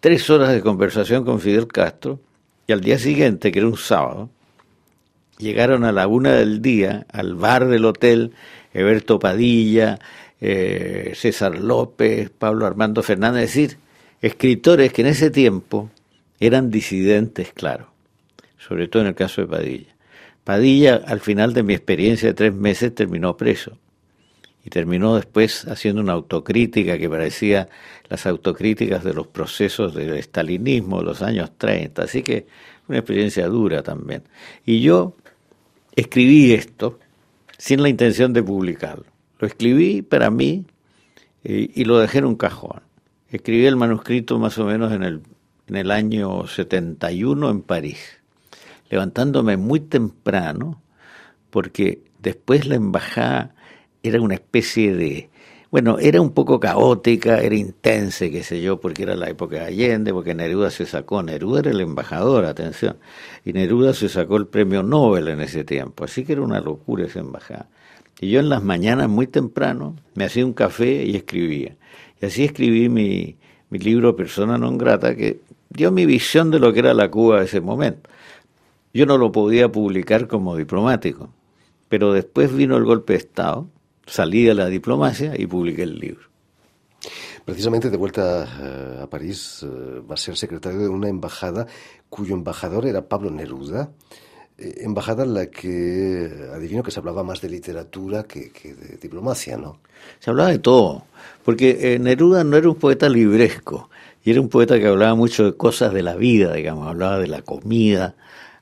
tres 0.00 0.28
horas 0.30 0.52
de 0.52 0.60
conversación 0.60 1.24
con 1.24 1.40
Fidel 1.40 1.66
Castro 1.66 2.20
y 2.66 2.72
al 2.72 2.80
día 2.80 2.98
siguiente, 2.98 3.50
que 3.50 3.58
era 3.60 3.68
un 3.68 3.76
sábado, 3.76 4.30
llegaron 5.38 5.84
a 5.84 5.92
la 5.92 6.06
una 6.06 6.32
del 6.32 6.60
día 6.60 7.06
al 7.12 7.34
bar 7.34 7.66
del 7.68 7.84
hotel 7.84 8.32
Eberto 8.74 9.18
Padilla, 9.18 9.98
eh, 10.40 11.12
César 11.14 11.58
López, 11.58 12.30
Pablo 12.30 12.66
Armando 12.66 13.02
Fernández, 13.02 13.44
es 13.44 13.54
decir, 13.54 13.78
escritores 14.20 14.92
que 14.92 15.02
en 15.02 15.08
ese 15.08 15.30
tiempo 15.30 15.90
eran 16.40 16.70
disidentes, 16.70 17.52
claro, 17.52 17.90
sobre 18.58 18.86
todo 18.86 19.02
en 19.02 19.08
el 19.08 19.14
caso 19.14 19.40
de 19.40 19.46
Padilla. 19.48 19.97
Padilla, 20.48 21.02
al 21.04 21.20
final 21.20 21.52
de 21.52 21.62
mi 21.62 21.74
experiencia 21.74 22.30
de 22.30 22.32
tres 22.32 22.54
meses, 22.54 22.94
terminó 22.94 23.36
preso 23.36 23.76
y 24.64 24.70
terminó 24.70 25.14
después 25.14 25.66
haciendo 25.68 26.00
una 26.00 26.14
autocrítica 26.14 26.96
que 26.96 27.06
parecía 27.06 27.68
las 28.08 28.24
autocríticas 28.24 29.04
de 29.04 29.12
los 29.12 29.26
procesos 29.26 29.94
del 29.94 30.14
estalinismo 30.14 31.00
de 31.00 31.04
los 31.04 31.20
años 31.20 31.50
30. 31.58 32.02
Así 32.02 32.22
que 32.22 32.46
una 32.88 32.96
experiencia 32.96 33.46
dura 33.46 33.82
también. 33.82 34.22
Y 34.64 34.80
yo 34.80 35.16
escribí 35.94 36.54
esto 36.54 36.98
sin 37.58 37.82
la 37.82 37.90
intención 37.90 38.32
de 38.32 38.42
publicarlo. 38.42 39.04
Lo 39.40 39.46
escribí 39.46 40.00
para 40.00 40.30
mí 40.30 40.64
y, 41.44 41.84
lo 41.84 41.98
dejé 41.98 42.20
en 42.20 42.24
un 42.24 42.36
cajón. 42.36 42.80
Escribí 43.30 43.66
el 43.66 43.76
manuscrito 43.76 44.38
más 44.38 44.56
o 44.56 44.64
menos 44.64 44.94
en 44.94 45.02
el, 45.02 45.20
en 45.66 45.76
el 45.76 45.90
año 45.90 46.46
71 46.46 47.50
en 47.50 47.60
París, 47.60 48.17
levantándome 48.90 49.56
muy 49.56 49.80
temprano 49.80 50.80
porque 51.50 52.02
después 52.20 52.66
la 52.66 52.76
embajada 52.76 53.54
era 54.02 54.20
una 54.20 54.34
especie 54.34 54.94
de, 54.94 55.30
bueno, 55.70 55.98
era 55.98 56.20
un 56.20 56.30
poco 56.30 56.60
caótica, 56.60 57.40
era 57.40 57.54
intensa, 57.54 58.28
qué 58.30 58.42
sé 58.42 58.60
yo, 58.60 58.80
porque 58.80 59.02
era 59.02 59.16
la 59.16 59.28
época 59.28 59.56
de 59.56 59.64
Allende, 59.66 60.12
porque 60.12 60.34
Neruda 60.34 60.70
se 60.70 60.86
sacó, 60.86 61.22
Neruda 61.22 61.60
era 61.60 61.70
el 61.70 61.80
embajador, 61.80 62.44
atención, 62.44 62.96
y 63.44 63.52
Neruda 63.52 63.92
se 63.94 64.08
sacó 64.08 64.36
el 64.36 64.46
premio 64.46 64.82
Nobel 64.82 65.28
en 65.28 65.40
ese 65.40 65.64
tiempo, 65.64 66.04
así 66.04 66.24
que 66.24 66.32
era 66.32 66.42
una 66.42 66.60
locura 66.60 67.06
esa 67.06 67.20
embajada. 67.20 67.68
Y 68.20 68.30
yo 68.30 68.40
en 68.40 68.48
las 68.48 68.62
mañanas 68.62 69.08
muy 69.08 69.26
temprano 69.26 69.94
me 70.14 70.24
hacía 70.24 70.44
un 70.44 70.52
café 70.52 71.04
y 71.04 71.16
escribía. 71.16 71.76
Y 72.20 72.26
así 72.26 72.44
escribí 72.44 72.88
mi, 72.88 73.36
mi 73.70 73.78
libro 73.78 74.16
Persona 74.16 74.58
non 74.58 74.78
grata, 74.78 75.14
que 75.14 75.40
dio 75.70 75.92
mi 75.92 76.06
visión 76.06 76.50
de 76.50 76.58
lo 76.58 76.72
que 76.72 76.80
era 76.80 76.94
la 76.94 77.10
Cuba 77.10 77.40
de 77.40 77.46
ese 77.46 77.60
momento. 77.60 78.10
Yo 78.98 79.06
no 79.06 79.16
lo 79.16 79.30
podía 79.30 79.70
publicar 79.70 80.26
como 80.26 80.56
diplomático, 80.56 81.28
pero 81.88 82.12
después 82.12 82.52
vino 82.52 82.76
el 82.76 82.82
golpe 82.84 83.12
de 83.12 83.20
Estado 83.20 83.68
salí 84.08 84.42
de 84.42 84.54
la 84.54 84.66
diplomacia 84.66 85.34
y 85.38 85.46
publiqué 85.46 85.84
el 85.84 86.00
libro. 86.00 86.26
Precisamente 87.44 87.90
de 87.90 87.96
vuelta 87.96 88.44
eh, 88.60 89.00
a 89.00 89.06
París 89.06 89.60
eh, 89.62 90.00
va 90.00 90.14
a 90.14 90.16
ser 90.16 90.36
secretario 90.36 90.80
de 90.80 90.88
una 90.88 91.08
embajada 91.08 91.68
cuyo 92.08 92.34
embajador 92.34 92.86
era 92.86 93.02
Pablo 93.02 93.30
Neruda, 93.30 93.88
eh, 94.58 94.78
embajada 94.78 95.22
en 95.22 95.34
la 95.34 95.46
que 95.46 96.48
adivino 96.52 96.82
que 96.82 96.90
se 96.90 96.98
hablaba 96.98 97.22
más 97.22 97.40
de 97.40 97.50
literatura 97.50 98.24
que, 98.24 98.50
de 98.50 98.98
diplomacia, 99.00 99.56
¿no? 99.56 99.78
Se 100.18 100.30
hablaba 100.30 100.50
de 100.50 100.58
todo, 100.58 101.04
porque 101.44 102.00
Neruda 102.00 102.42
no 102.42 102.56
era 102.56 102.68
un 102.68 102.74
poeta 102.74 103.08
libresco, 103.08 103.90
y 104.24 104.32
era 104.32 104.40
un 104.40 104.48
poeta 104.48 104.76
que 104.80 104.88
hablaba 104.88 105.14
mucho 105.14 105.44
de 105.44 105.56
cosas 105.56 105.94
de 105.94 106.02
la 106.02 106.16
vida, 106.16 106.54
digamos, 106.54 106.88
hablaba 106.88 107.20
de 107.20 107.28
la 107.28 107.42
comida, 107.42 108.16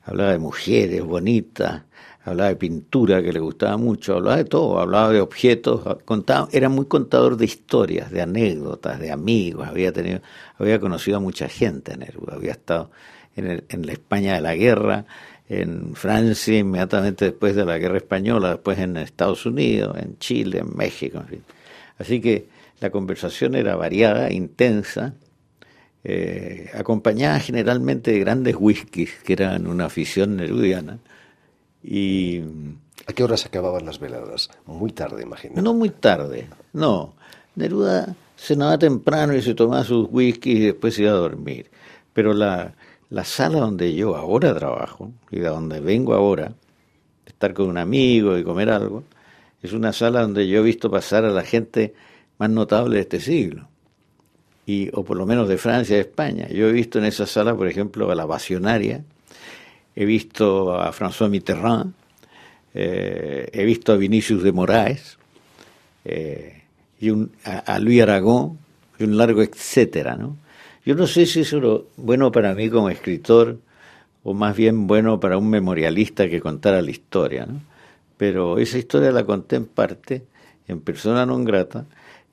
hablaba 0.07 0.31
de 0.31 0.39
mujeres 0.39 1.03
bonitas, 1.03 1.83
hablaba 2.23 2.49
de 2.49 2.55
pintura 2.55 3.21
que 3.21 3.33
le 3.33 3.39
gustaba 3.39 3.77
mucho, 3.77 4.15
hablaba 4.15 4.37
de 4.37 4.45
todo, 4.45 4.79
hablaba 4.79 5.11
de 5.11 5.21
objetos, 5.21 5.81
era 6.51 6.69
muy 6.69 6.85
contador 6.85 7.37
de 7.37 7.45
historias, 7.45 8.09
de 8.09 8.21
anécdotas, 8.21 8.99
de 8.99 9.11
amigos, 9.11 9.67
había 9.67 9.91
tenido, 9.91 10.21
había 10.57 10.79
conocido 10.79 11.17
a 11.17 11.19
mucha 11.19 11.49
gente 11.49 11.95
Neruda, 11.97 12.35
había 12.35 12.51
estado 12.51 12.89
en, 13.35 13.63
en 13.67 13.85
la 13.85 13.91
España 13.91 14.35
de 14.35 14.41
la 14.41 14.55
guerra, 14.55 15.05
en 15.49 15.95
Francia 15.95 16.57
inmediatamente 16.57 17.25
después 17.25 17.55
de 17.55 17.65
la 17.65 17.77
guerra 17.77 17.97
española, 17.97 18.51
después 18.51 18.79
en 18.79 18.97
Estados 18.97 19.45
Unidos, 19.45 19.97
en 19.97 20.17
Chile, 20.19 20.59
en 20.59 20.75
México, 20.75 21.19
en 21.19 21.27
fin. 21.27 21.43
Así 21.97 22.21
que 22.21 22.47
la 22.79 22.91
conversación 22.91 23.55
era 23.55 23.75
variada, 23.75 24.31
intensa, 24.31 25.15
eh, 26.09 26.71
acompañada 26.73 27.37
generalmente 27.41 28.11
de 28.11 28.19
grandes 28.19 28.55
whiskies, 28.57 29.11
que 29.25 29.33
eran 29.33 29.67
una 29.67 29.87
afición 29.87 30.37
nerudiana. 30.37 30.99
Y, 31.83 32.41
¿A 33.07 33.11
qué 33.13 33.25
horas 33.25 33.45
acababan 33.45 33.85
las 33.85 33.99
veladas? 33.99 34.49
Muy 34.65 34.93
tarde, 34.93 35.23
imagino. 35.23 35.61
No 35.61 35.73
muy 35.73 35.89
tarde, 35.89 36.47
no. 36.71 37.13
Neruda 37.55 38.15
cenaba 38.37 38.77
temprano 38.77 39.35
y 39.35 39.41
se 39.41 39.53
tomaba 39.53 39.83
sus 39.83 40.07
whiskies 40.09 40.59
y 40.59 40.65
después 40.67 40.95
se 40.95 41.01
iba 41.01 41.11
a 41.11 41.15
dormir. 41.15 41.69
Pero 42.13 42.33
la, 42.33 42.73
la 43.09 43.25
sala 43.25 43.59
donde 43.59 43.93
yo 43.93 44.15
ahora 44.15 44.55
trabajo 44.55 45.11
y 45.29 45.39
de 45.39 45.49
donde 45.49 45.81
vengo 45.81 46.13
ahora, 46.13 46.53
estar 47.25 47.53
con 47.53 47.67
un 47.67 47.77
amigo 47.77 48.37
y 48.37 48.45
comer 48.45 48.69
algo, 48.69 49.03
es 49.61 49.73
una 49.73 49.91
sala 49.91 50.21
donde 50.21 50.47
yo 50.47 50.59
he 50.59 50.63
visto 50.63 50.89
pasar 50.89 51.25
a 51.25 51.31
la 51.31 51.43
gente 51.43 51.93
más 52.37 52.49
notable 52.49 52.95
de 52.95 53.01
este 53.01 53.19
siglo, 53.19 53.67
y, 54.67 54.89
o 54.93 55.03
por 55.03 55.15
lo 55.15 55.25
menos 55.25 55.47
de 55.47 55.57
Francia 55.57 55.93
y 55.93 55.95
de 55.95 56.01
España. 56.01 56.47
Yo 56.49 56.67
he 56.67 56.73
visto 56.73 56.99
en 56.99 57.05
esa 57.05 57.25
sala, 57.25 57.55
por 57.55 57.67
ejemplo, 57.67 58.11
a 58.11 58.15
la 58.15 58.25
Vacionaria, 58.25 59.01
he 59.95 60.05
visto 60.05 60.75
a 60.75 60.91
François 60.91 61.29
Mitterrand, 61.29 61.93
eh, 62.73 63.49
he 63.53 63.63
visto 63.63 63.93
a 63.93 63.95
Vinicius 63.95 64.43
de 64.43 64.51
Moraes, 64.51 65.17
eh, 66.03 66.63
y 66.99 67.09
un, 67.09 67.31
a, 67.45 67.59
a, 67.59 67.79
Luis 67.79 68.01
Aragón, 68.01 68.59
y 68.99 69.05
un 69.05 69.17
largo 69.17 69.41
etcétera, 69.41 70.17
¿no? 70.17 70.35
Yo 70.85 70.95
no 70.95 71.07
sé 71.07 71.25
si 71.25 71.41
eso 71.41 71.57
es 71.57 71.83
bueno 71.95 72.31
para 72.31 72.53
mí 72.53 72.69
como 72.69 72.89
escritor, 72.89 73.57
o 74.23 74.33
más 74.33 74.55
bien 74.55 74.85
bueno 74.85 75.19
para 75.19 75.37
un 75.37 75.49
memorialista 75.49 76.29
que 76.29 76.41
contara 76.41 76.81
la 76.81 76.91
historia, 76.91 77.45
¿no? 77.45 77.61
Pero 78.17 78.57
esa 78.57 78.77
historia 78.77 79.11
la 79.11 79.23
conté 79.23 79.55
en 79.55 79.65
parte, 79.65 80.23
en 80.67 80.81
persona 80.81 81.25
non 81.25 81.45
grata, 81.45 81.85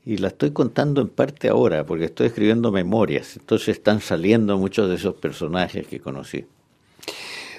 y 0.06 0.18
la 0.18 0.28
estoy 0.28 0.50
contando 0.50 1.00
en 1.00 1.08
parte 1.08 1.48
ahora, 1.48 1.84
porque 1.86 2.06
estoy 2.06 2.26
escribiendo 2.26 2.70
memorias, 2.70 3.36
entonces 3.36 3.68
están 3.68 4.00
saliendo 4.00 4.58
muchos 4.58 4.88
de 4.88 4.96
esos 4.96 5.14
personajes 5.14 5.86
que 5.86 6.00
conocí. 6.00 6.44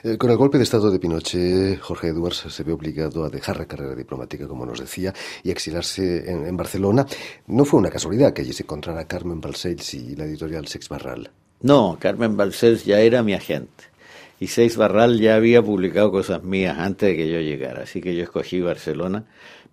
Eh, 0.03 0.17
con 0.17 0.29
el 0.29 0.37
golpe 0.37 0.59
de 0.59 0.63
Estado 0.63 0.91
de 0.91 0.99
Pinochet, 0.99 1.79
Jorge 1.79 2.09
Edwards 2.09 2.45
se 2.47 2.63
ve 2.63 2.71
obligado 2.71 3.23
a 3.23 3.29
dejar 3.29 3.57
la 3.57 3.65
carrera 3.65 3.95
diplomática, 3.95 4.47
como 4.47 4.63
nos 4.63 4.79
decía, 4.79 5.11
y 5.41 5.49
exilarse 5.49 6.29
en, 6.29 6.45
en 6.45 6.55
Barcelona. 6.55 7.07
No 7.47 7.65
fue 7.65 7.79
una 7.79 7.89
casualidad 7.89 8.31
que 8.31 8.43
allí 8.43 8.53
se 8.53 8.63
encontrara 8.63 9.07
Carmen 9.07 9.41
Balcells 9.41 9.95
y 9.95 10.15
la 10.15 10.25
editorial 10.25 10.67
Sex 10.67 10.89
Barral. 10.89 11.31
No, 11.61 11.97
Carmen 11.99 12.37
Balcells 12.37 12.85
ya 12.85 12.99
era 12.99 13.23
mi 13.23 13.33
agente. 13.33 13.85
Y 14.39 14.47
Seis 14.47 14.77
Barral 14.77 15.19
ya 15.19 15.35
había 15.35 15.63
publicado 15.63 16.11
cosas 16.11 16.43
mías 16.43 16.77
antes 16.77 17.09
de 17.09 17.15
que 17.15 17.31
yo 17.31 17.39
llegara, 17.39 17.83
así 17.83 18.01
que 18.01 18.15
yo 18.15 18.23
escogí 18.23 18.61
Barcelona 18.61 19.25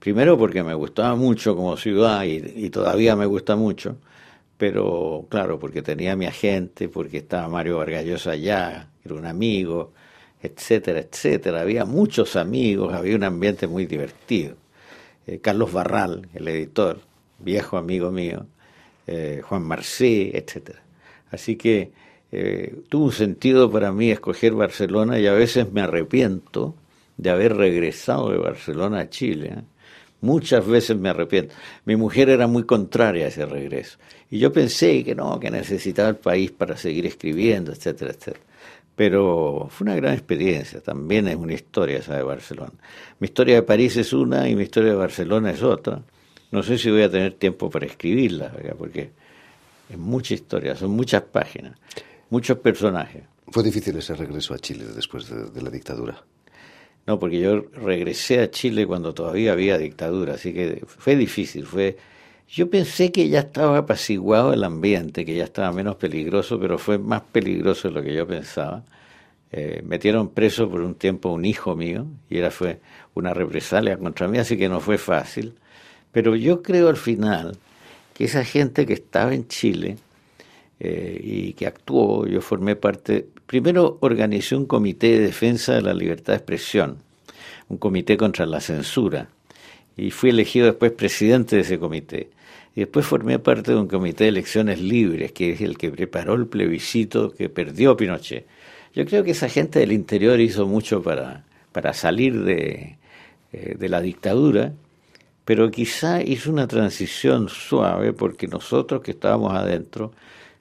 Primero 0.02 0.36
porque 0.36 0.64
me 0.64 0.74
gustaba 0.74 1.14
mucho 1.14 1.54
como 1.54 1.76
ciudad 1.76 2.24
y, 2.24 2.70
todavía 2.70 3.14
me 3.14 3.24
gusta 3.24 3.54
mucho, 3.54 3.98
pero 4.58 5.26
claro, 5.28 5.60
porque 5.60 5.80
tenía 5.80 6.16
mi 6.16 6.26
agente, 6.26 6.88
porque 6.88 7.18
estaba 7.18 7.48
Mario 7.48 7.78
Vargallosa 7.78 8.32
allá, 8.32 8.88
era 9.04 9.14
un 9.14 9.26
amigo, 9.26 9.92
etcétera, 10.42 10.98
etcétera. 10.98 11.60
Había 11.60 11.84
muchos 11.84 12.34
amigos, 12.34 12.92
había 12.92 13.14
un 13.14 13.22
ambiente 13.22 13.68
muy 13.68 13.86
divertido. 13.86 14.56
Eh, 15.24 15.38
Carlos 15.38 15.72
Barral, 15.72 16.28
el 16.34 16.48
editor, 16.48 16.98
viejo 17.38 17.76
amigo 17.76 18.10
mío, 18.10 18.46
eh, 19.06 19.40
Juan 19.44 19.62
Marcé, 19.62 20.36
etcétera. 20.36 20.82
Así 21.30 21.54
que 21.54 21.92
eh, 22.32 22.74
tuvo 22.88 23.04
un 23.04 23.12
sentido 23.12 23.70
para 23.70 23.92
mí 23.92 24.10
escoger 24.10 24.52
Barcelona 24.54 25.20
y 25.20 25.28
a 25.28 25.32
veces 25.32 25.70
me 25.72 25.80
arrepiento 25.80 26.74
de 27.16 27.30
haber 27.30 27.56
regresado 27.56 28.32
de 28.32 28.38
Barcelona 28.38 28.98
a 28.98 29.08
Chile. 29.08 29.62
Muchas 30.22 30.64
veces 30.64 30.96
me 30.96 31.08
arrepiento. 31.08 31.52
Mi 31.84 31.96
mujer 31.96 32.30
era 32.30 32.46
muy 32.46 32.62
contraria 32.62 33.24
a 33.24 33.28
ese 33.28 33.44
regreso. 33.44 33.98
Y 34.30 34.38
yo 34.38 34.52
pensé 34.52 35.02
que 35.02 35.16
no, 35.16 35.38
que 35.40 35.50
necesitaba 35.50 36.08
el 36.08 36.16
país 36.16 36.52
para 36.52 36.76
seguir 36.76 37.06
escribiendo, 37.06 37.72
etcétera, 37.72 38.12
etcétera. 38.12 38.44
Pero 38.94 39.66
fue 39.68 39.86
una 39.86 39.96
gran 39.96 40.14
experiencia. 40.14 40.80
También 40.80 41.26
es 41.26 41.34
una 41.34 41.54
historia 41.54 41.98
esa 41.98 42.16
de 42.16 42.22
Barcelona. 42.22 42.72
Mi 43.18 43.26
historia 43.26 43.56
de 43.56 43.62
París 43.62 43.96
es 43.96 44.12
una 44.12 44.48
y 44.48 44.54
mi 44.54 44.62
historia 44.62 44.90
de 44.90 44.96
Barcelona 44.96 45.50
es 45.50 45.62
otra. 45.62 46.00
No 46.52 46.62
sé 46.62 46.78
si 46.78 46.88
voy 46.88 47.02
a 47.02 47.10
tener 47.10 47.32
tiempo 47.32 47.68
para 47.68 47.86
escribirla, 47.86 48.52
porque 48.78 49.10
es 49.90 49.98
mucha 49.98 50.34
historia, 50.34 50.76
son 50.76 50.92
muchas 50.92 51.22
páginas, 51.22 51.76
muchos 52.30 52.58
personajes. 52.58 53.24
¿Fue 53.48 53.64
difícil 53.64 53.96
ese 53.96 54.14
regreso 54.14 54.54
a 54.54 54.58
Chile 54.58 54.84
después 54.94 55.28
de, 55.28 55.46
de 55.50 55.62
la 55.62 55.70
dictadura? 55.70 56.22
No, 57.06 57.18
porque 57.18 57.40
yo 57.40 57.64
regresé 57.72 58.40
a 58.40 58.50
Chile 58.50 58.86
cuando 58.86 59.12
todavía 59.12 59.52
había 59.52 59.76
dictadura, 59.76 60.34
así 60.34 60.52
que 60.52 60.82
fue 60.86 61.16
difícil. 61.16 61.66
Fue, 61.66 61.96
yo 62.48 62.70
pensé 62.70 63.10
que 63.10 63.28
ya 63.28 63.40
estaba 63.40 63.78
apaciguado 63.78 64.52
el 64.52 64.62
ambiente, 64.62 65.24
que 65.24 65.34
ya 65.34 65.44
estaba 65.44 65.72
menos 65.72 65.96
peligroso, 65.96 66.60
pero 66.60 66.78
fue 66.78 66.98
más 66.98 67.22
peligroso 67.22 67.88
de 67.88 67.94
lo 67.94 68.02
que 68.02 68.14
yo 68.14 68.26
pensaba. 68.26 68.84
Eh, 69.50 69.82
metieron 69.84 70.30
preso 70.30 70.70
por 70.70 70.80
un 70.80 70.94
tiempo 70.94 71.30
un 71.30 71.44
hijo 71.44 71.76
mío 71.76 72.06
y 72.30 72.38
era 72.38 72.50
fue 72.50 72.80
una 73.14 73.34
represalia 73.34 73.98
contra 73.98 74.26
mí, 74.28 74.38
así 74.38 74.56
que 74.56 74.68
no 74.68 74.80
fue 74.80 74.96
fácil. 74.96 75.54
Pero 76.12 76.36
yo 76.36 76.62
creo 76.62 76.88
al 76.88 76.96
final 76.96 77.58
que 78.14 78.24
esa 78.24 78.44
gente 78.44 78.86
que 78.86 78.94
estaba 78.94 79.34
en 79.34 79.48
Chile 79.48 79.96
eh, 80.80 81.20
y 81.22 81.52
que 81.54 81.66
actuó, 81.66 82.26
yo 82.26 82.40
formé 82.40 82.76
parte, 82.76 83.26
primero 83.52 83.98
organizé 84.00 84.56
un 84.56 84.64
comité 84.64 85.08
de 85.08 85.26
defensa 85.26 85.74
de 85.74 85.82
la 85.82 85.92
libertad 85.92 86.32
de 86.32 86.38
expresión, 86.38 86.96
un 87.68 87.76
comité 87.76 88.16
contra 88.16 88.46
la 88.46 88.62
censura, 88.62 89.28
y 89.94 90.10
fui 90.10 90.30
elegido 90.30 90.64
después 90.64 90.92
presidente 90.92 91.56
de 91.56 91.60
ese 91.60 91.78
comité. 91.78 92.30
Y 92.74 92.80
después 92.80 93.04
formé 93.04 93.38
parte 93.38 93.72
de 93.72 93.76
un 93.76 93.88
comité 93.88 94.24
de 94.24 94.30
elecciones 94.30 94.80
libres, 94.80 95.32
que 95.32 95.52
es 95.52 95.60
el 95.60 95.76
que 95.76 95.90
preparó 95.90 96.32
el 96.32 96.46
plebiscito 96.46 97.34
que 97.34 97.50
perdió 97.50 97.94
Pinochet. 97.94 98.46
Yo 98.94 99.04
creo 99.04 99.22
que 99.22 99.32
esa 99.32 99.50
gente 99.50 99.80
del 99.80 99.92
interior 99.92 100.40
hizo 100.40 100.66
mucho 100.66 101.02
para, 101.02 101.44
para 101.72 101.92
salir 101.92 102.44
de, 102.44 102.96
eh, 103.52 103.76
de 103.78 103.88
la 103.90 104.00
dictadura, 104.00 104.72
pero 105.44 105.70
quizá 105.70 106.22
hizo 106.22 106.50
una 106.50 106.68
transición 106.68 107.50
suave 107.50 108.14
porque 108.14 108.46
nosotros 108.46 109.02
que 109.02 109.10
estábamos 109.10 109.52
adentro 109.52 110.12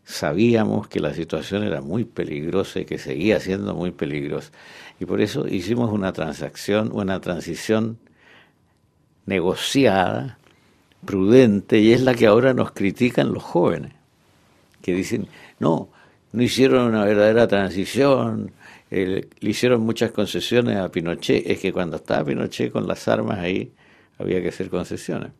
sabíamos 0.03 0.87
que 0.87 0.99
la 0.99 1.13
situación 1.13 1.63
era 1.63 1.81
muy 1.81 2.05
peligrosa 2.05 2.79
y 2.79 2.85
que 2.85 2.97
seguía 2.97 3.39
siendo 3.39 3.73
muy 3.75 3.91
peligrosa. 3.91 4.51
Y 4.99 5.05
por 5.05 5.21
eso 5.21 5.47
hicimos 5.47 5.91
una 5.91 6.13
transacción, 6.13 6.91
una 6.93 7.19
transición 7.21 7.97
negociada, 9.25 10.37
prudente, 11.05 11.79
y 11.79 11.93
es 11.93 12.01
la 12.01 12.13
que 12.13 12.27
ahora 12.27 12.53
nos 12.53 12.71
critican 12.71 13.33
los 13.33 13.43
jóvenes, 13.43 13.93
que 14.81 14.93
dicen, 14.93 15.27
no, 15.59 15.89
no 16.31 16.43
hicieron 16.43 16.87
una 16.87 17.05
verdadera 17.05 17.47
transición, 17.47 18.51
eh, 18.89 19.27
le 19.39 19.49
hicieron 19.49 19.81
muchas 19.81 20.11
concesiones 20.11 20.77
a 20.77 20.89
Pinochet, 20.89 21.49
es 21.49 21.59
que 21.59 21.73
cuando 21.73 21.97
estaba 21.97 22.25
Pinochet 22.25 22.71
con 22.71 22.87
las 22.87 23.07
armas 23.07 23.39
ahí, 23.39 23.71
había 24.19 24.41
que 24.41 24.49
hacer 24.49 24.69
concesiones. 24.69 25.31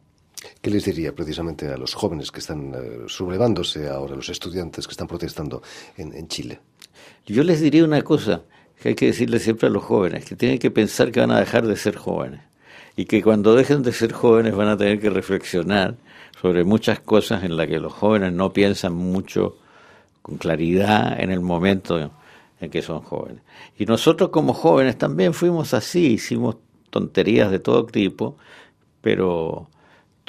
¿Qué 0.62 0.70
les 0.70 0.86
diría 0.86 1.14
precisamente 1.14 1.68
a 1.68 1.78
los 1.78 1.94
jóvenes 1.94 2.32
que 2.32 2.40
están 2.40 2.74
uh, 2.74 3.10
sublevándose 3.10 3.90
ahora, 3.90 4.16
los 4.16 4.30
estudiantes 4.30 4.88
que 4.88 4.92
están 4.92 5.08
protestando 5.08 5.62
en, 5.98 6.14
en, 6.14 6.28
Chile? 6.28 6.60
Yo 7.26 7.44
les 7.44 7.62
diría 7.62 7.84
una 7.84 8.02
cosa 8.02 8.44
que 8.80 8.90
hay 8.90 8.96
que 8.96 9.08
decirle 9.08 9.40
siempre 9.40 9.68
a 9.68 9.72
los 9.72 9.84
jóvenes, 9.84 10.26
que 10.26 10.36
tienen 10.36 10.58
que 10.58 10.72
pensar 10.72 11.12
que 11.12 11.20
van 11.20 11.32
a 11.32 11.40
dejar 11.40 11.68
de 11.68 11.76
ser 11.76 11.96
jóvenes 11.96 12.42
y 12.96 13.06
que 13.06 13.22
cuando 13.22 13.56
dejen 13.56 13.84
de 13.84 13.94
ser 13.94 14.12
jóvenes 14.12 14.56
van 14.56 14.68
a 14.68 14.78
tener 14.78 15.00
que 15.00 15.10
reflexionar 15.10 15.96
sobre 16.42 16.64
muchas 16.64 17.00
cosas 17.00 17.44
en 17.44 17.56
las 17.56 17.68
que 17.68 17.80
los 17.80 17.94
jóvenes 17.94 18.34
no 18.34 18.52
piensan 18.52 18.94
mucho 18.94 19.58
con 20.22 20.38
claridad 20.38 21.20
en 21.20 21.32
el 21.32 21.42
momento 21.42 22.12
en 22.60 22.70
que 22.70 22.82
son 22.82 23.02
jóvenes. 23.02 23.42
Y 23.78 23.86
nosotros 23.86 24.30
como 24.30 24.54
jóvenes 24.54 24.98
también 24.98 25.34
fuimos 25.34 25.74
así, 25.74 26.14
hicimos 26.14 26.58
tonterías 26.90 27.50
de 27.52 27.60
todo 27.60 27.86
tipo, 27.86 28.38
pero 29.02 29.70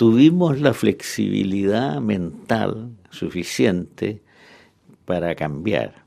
tuvimos 0.03 0.61
la 0.61 0.75
flexibilidad 0.75 2.01
mental 2.01 2.91
suficiente 3.11 4.21
para 5.05 5.37
cambiar. 5.37 6.03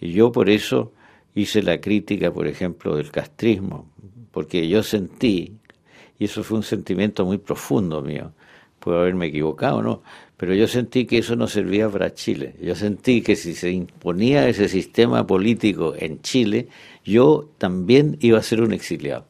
Y 0.00 0.12
yo 0.12 0.30
por 0.30 0.48
eso 0.48 0.92
hice 1.34 1.60
la 1.60 1.80
crítica, 1.80 2.32
por 2.32 2.46
ejemplo, 2.46 2.94
del 2.94 3.10
castrismo, 3.10 3.90
porque 4.30 4.68
yo 4.68 4.84
sentí, 4.84 5.56
y 6.20 6.26
eso 6.26 6.44
fue 6.44 6.58
un 6.58 6.62
sentimiento 6.62 7.24
muy 7.26 7.38
profundo 7.38 8.00
mío, 8.00 8.30
puedo 8.78 9.00
haberme 9.00 9.26
equivocado, 9.26 9.82
¿no? 9.82 10.04
Pero 10.36 10.54
yo 10.54 10.68
sentí 10.68 11.04
que 11.04 11.18
eso 11.18 11.34
no 11.34 11.48
servía 11.48 11.88
para 11.88 12.14
Chile. 12.14 12.54
Yo 12.62 12.76
sentí 12.76 13.22
que 13.22 13.34
si 13.34 13.54
se 13.54 13.72
imponía 13.72 14.48
ese 14.48 14.68
sistema 14.68 15.26
político 15.26 15.96
en 15.98 16.22
Chile, 16.22 16.68
yo 17.04 17.48
también 17.58 18.18
iba 18.20 18.38
a 18.38 18.42
ser 18.44 18.62
un 18.62 18.72
exiliado. 18.72 19.26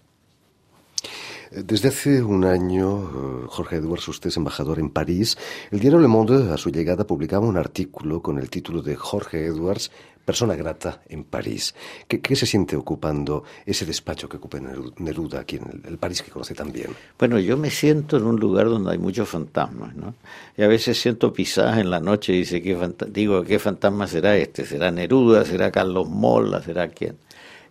Desde 1.51 1.89
hace 1.89 2.23
un 2.23 2.45
año, 2.45 3.03
eh, 3.03 3.47
Jorge 3.49 3.77
Edwards, 3.77 4.09
usted 4.09 4.29
es 4.29 4.37
embajador 4.37 4.81
en 4.81 4.91
París. 4.91 5.39
El 5.71 5.79
diario 5.79 6.01
Le 6.01 6.09
Monde, 6.09 6.53
a 6.53 6.57
su 6.57 6.71
llegada, 6.71 7.07
publicaba 7.07 7.47
un 7.47 7.57
artículo 7.57 8.21
con 8.21 8.39
el 8.39 8.51
título 8.51 8.83
de 8.83 8.97
Jorge 8.97 9.47
Edwards, 9.47 9.93
persona 10.25 10.57
grata 10.57 11.03
en 11.09 11.23
París. 11.23 11.75
¿Qué, 12.09 12.35
se 12.35 12.47
siente 12.47 12.75
ocupando 12.75 13.45
ese 13.65 13.87
despacho 13.87 14.29
que 14.29 14.39
ocupa 14.39 14.59
Neruda 14.99 15.41
aquí 15.41 15.57
en 15.57 15.83
el, 15.87 15.99
París 15.99 16.23
que 16.23 16.33
conoce 16.33 16.53
tan 16.55 16.73
bien? 16.73 16.91
Bueno, 17.17 17.39
yo 17.39 17.57
me 17.57 17.71
siento 17.71 18.17
en 18.17 18.25
un 18.25 18.41
lugar 18.41 18.67
donde 18.67 18.91
hay 18.91 18.99
muchos 18.99 19.29
fantasmas, 19.29 19.95
¿no? 19.95 20.17
Y 20.57 20.63
a 20.63 20.69
veces 20.69 21.01
siento 21.01 21.33
pisadas 21.33 21.79
en 21.79 21.91
la 21.91 22.01
noche 22.01 22.33
y 22.33 22.39
dice, 22.39 22.61
¿qué 22.61 22.77
digo, 23.09 23.45
¿qué 23.45 23.61
fantasma 23.61 24.09
será 24.09 24.37
este? 24.37 24.67
¿Será 24.67 24.91
Neruda? 24.91 25.45
¿Será 25.45 25.71
Carlos 25.71 26.09
Mola? 26.09 26.61
¿Será 26.61 26.89
quién? 26.89 27.17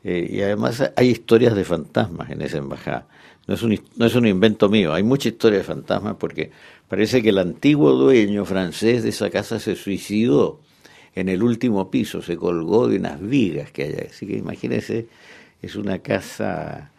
Eh, 0.07 0.29
y 0.29 0.41
además 0.43 0.91
hay 0.95 1.09
historias 1.09 1.55
de 1.55 1.65
fantasmas 1.65 2.29
en 2.29 2.43
esa 2.43 2.59
embajada. 2.59 3.07
No 3.47 3.55
es, 3.55 3.63
un, 3.63 3.79
no 3.97 4.05
es 4.05 4.13
un 4.13 4.27
invento 4.27 4.69
mío, 4.69 4.93
hay 4.93 5.01
mucha 5.01 5.29
historia 5.29 5.57
de 5.59 5.63
fantasmas 5.63 6.15
porque 6.19 6.51
parece 6.87 7.23
que 7.23 7.29
el 7.29 7.39
antiguo 7.39 7.91
dueño 7.93 8.45
francés 8.45 9.01
de 9.01 9.09
esa 9.09 9.31
casa 9.31 9.59
se 9.59 9.75
suicidó 9.75 10.59
en 11.15 11.27
el 11.27 11.41
último 11.41 11.89
piso, 11.89 12.21
se 12.21 12.37
colgó 12.37 12.87
de 12.87 12.97
unas 12.97 13.19
vigas 13.19 13.71
que 13.71 13.83
hay. 13.83 13.93
Así 14.09 14.27
que 14.27 14.37
imagínense, 14.37 15.07
es 15.59 15.75
una 15.75 15.97
casa 15.99 16.91